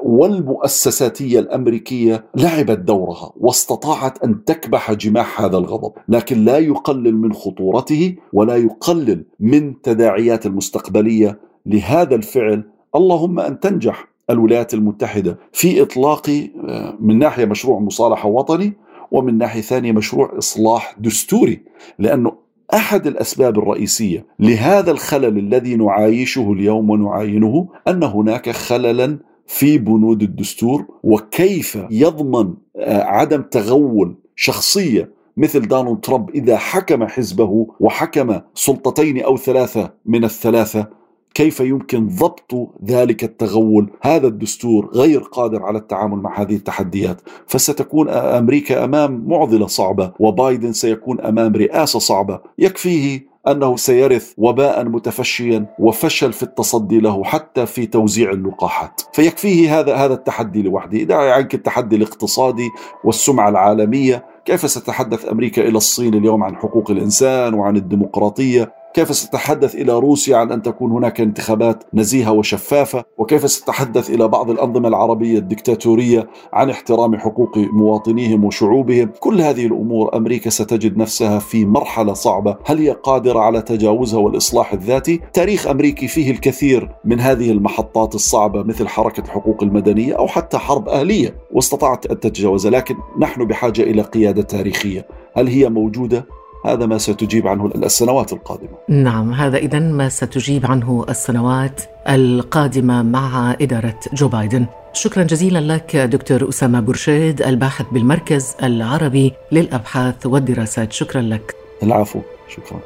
والمؤسساتية 0.02 1.38
الأمريكية 1.38 2.24
لعبت 2.35 2.78
دورها 2.78 3.33
واستطاعت 3.37 4.24
أن 4.24 4.44
تكبح 4.44 4.92
جماح 4.92 5.40
هذا 5.40 5.59
الغضب 5.59 5.92
لكن 6.09 6.44
لا 6.44 6.59
يقلل 6.59 7.16
من 7.16 7.33
خطورته 7.33 8.16
ولا 8.33 8.57
يقلل 8.57 9.24
من 9.40 9.83
تداعيات 9.83 10.46
المستقبلية 10.46 11.40
لهذا 11.66 12.14
الفعل. 12.14 12.64
اللهم 12.96 13.40
أن 13.40 13.61
تنجح. 13.61 14.08
الولايات 14.31 14.75
المتحدة 14.75 15.38
في 15.53 15.83
إطلاق 15.83 16.31
آه، 16.69 16.97
من 17.01 17.19
ناحية 17.19 17.45
مشروع 17.45 17.79
مصالحة 17.79 18.29
وطني 18.29 18.73
ومن 19.11 19.38
ناحية 19.38 19.61
ثانية 19.61 19.93
مشروع 19.93 20.38
إصلاح 20.38 20.97
دستوري 20.99 21.62
لأنه 21.99 22.33
أحد 22.75 23.07
الأسباب 23.07 23.59
الرئيسية 23.59 24.27
لهذا 24.41 24.91
الخلل 24.91 25.38
الذي 25.38 25.77
نعايشه 25.77 26.53
اليوم 26.53 26.91
ونعاينه 26.91 27.69
أن 27.88 28.03
هناك 28.03 28.51
خللا 28.51 29.19
في 29.47 29.79
بنود 29.79 30.23
الدستور 30.23 30.87
وكيف 31.03 31.79
يضمن 31.91 32.55
آه، 32.77 33.03
عدم 33.03 33.43
تغول 33.43 34.17
شخصية 34.37 35.19
مثل 35.37 35.69
دونالد 35.69 36.01
ترامب 36.01 36.31
إذا 36.31 36.57
حكم 36.57 37.07
حزبه 37.07 37.67
وحكم 37.81 38.41
سلطتين 38.55 39.23
أو 39.23 39.37
ثلاثة 39.37 39.91
من 40.07 40.25
الثلاثة 40.25 40.88
كيف 41.35 41.61
يمكن 41.61 42.09
ضبط 42.09 42.71
ذلك 42.85 43.25
التغول؟ 43.25 43.91
هذا 44.03 44.27
الدستور 44.27 44.91
غير 44.95 45.21
قادر 45.21 45.62
على 45.62 45.79
التعامل 45.79 46.19
مع 46.19 46.41
هذه 46.41 46.57
التحديات. 46.57 47.21
فستكون 47.47 48.09
أمريكا 48.09 48.85
أمام 48.85 49.25
معضلة 49.27 49.67
صعبة 49.67 50.12
وبايدن 50.19 50.73
سيكون 50.73 51.21
أمام 51.21 51.57
رئاسة 51.57 51.99
صعبة. 51.99 52.41
يكفيه 52.59 53.29
أنه 53.49 53.77
سيرث 53.77 54.33
وباء 54.38 54.85
متفشيا 54.85 55.67
وفشل 55.79 56.33
في 56.33 56.43
التصدي 56.43 57.01
له 57.01 57.25
حتى 57.25 57.67
في 57.67 57.87
توزيع 57.87 58.31
اللقاحات، 58.31 59.01
فيكفيه 59.12 59.81
هذا 59.81 59.95
هذا 59.95 60.14
التحدي 60.14 60.62
لوحده، 60.62 60.99
دعي 61.03 61.33
عنك 61.33 61.55
التحدي 61.55 61.97
الاقتصادي 61.97 62.69
والسمعة 63.05 63.49
العالمية، 63.49 64.27
كيف 64.45 64.71
ستتحدث 64.71 65.29
أمريكا 65.29 65.69
إلى 65.69 65.77
الصين 65.77 66.14
اليوم 66.14 66.45
عن 66.45 66.57
حقوق 66.57 66.91
الإنسان 66.91 67.55
وعن 67.55 67.77
الديمقراطية؟ 67.77 68.78
كيف 68.99 69.17
ستتحدث 69.17 69.75
إلى 69.75 69.93
روسيا 69.93 70.37
عن 70.37 70.53
أن 70.53 70.63
تكون 70.63 70.93
هناك 70.93 71.21
انتخابات 71.21 71.85
نزيهة 71.95 72.33
وشفافة؟ 72.33 73.05
وكيف 73.19 73.51
ستتحدث 73.51 74.11
إلى 74.11 74.29
بعض 74.29 74.51
الأنظمة 74.51 74.89
العربية 74.89 75.39
الدكتاتورية 75.39 76.29
عن 76.53 76.71
احترام 76.71 77.17
حقوق 77.19 77.59
مواطنيهم 77.59 78.45
وشعوبهم؟ 78.45 79.11
كل 79.21 79.41
هذه 79.41 79.67
الأمور 79.67 80.17
أمريكا 80.17 80.51
ستجد 80.51 80.97
نفسها 80.97 81.39
في 81.39 81.65
مرحلة 81.65 82.13
صعبة. 82.13 82.57
هل 82.65 82.79
هي 82.79 82.91
قادرة 82.91 83.41
على 83.41 83.63
تجاوزها 83.63 84.21
والإصلاح 84.21 84.73
الذاتي؟ 84.73 85.21
تاريخ 85.33 85.67
أمريكي 85.67 86.09
فيه 86.09 86.31
الكثير 86.31 86.91
من 87.05 87.21
هذه 87.21 87.51
المحطات 87.51 88.15
الصعبة 88.15 88.63
مثل 88.63 88.89
حركة 88.89 89.21
الحقوق 89.21 89.63
المدنية 89.63 90.15
أو 90.15 90.27
حتى 90.27 90.59
حرب 90.59 90.89
أهلية. 90.89 91.35
واستطاعت 91.53 92.07
أن 92.07 92.21
تتجاوزها 92.21 92.71
لكن 92.71 92.95
نحن 93.19 93.45
بحاجة 93.45 93.83
إلى 93.83 94.03
قيادة 94.03 94.43
تاريخية. 94.43 95.07
هل 95.35 95.49
هي 95.49 95.69
موجودة؟ 95.69 96.38
هذا 96.64 96.87
ما 96.87 96.99
ستجيب 96.99 97.47
عنه 97.47 97.66
السنوات 97.66 98.33
القادمة. 98.33 98.79
نعم 98.88 99.33
هذا 99.33 99.57
إذا 99.57 99.79
ما 99.79 100.09
ستجيب 100.09 100.66
عنه 100.66 101.05
السنوات 101.09 101.81
القادمة 102.09 103.03
مع 103.03 103.57
إدارة 103.61 104.01
جو 104.12 104.29
بايدن. 104.29 104.66
شكرا 104.92 105.23
جزيلا 105.23 105.75
لك 105.75 105.97
دكتور 105.97 106.49
أسامة 106.49 106.81
برشيد 106.81 107.42
الباحث 107.42 107.87
بالمركز 107.92 108.55
العربي 108.62 109.33
للأبحاث 109.53 110.27
والدراسات. 110.27 110.92
شكرا 110.92 111.23
لك. 111.23 111.55
العفو 111.83 112.21
شكرا. 112.49 112.81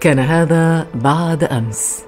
كان 0.00 0.18
هذا 0.18 0.86
بعد 0.94 1.44
أمس. 1.44 2.07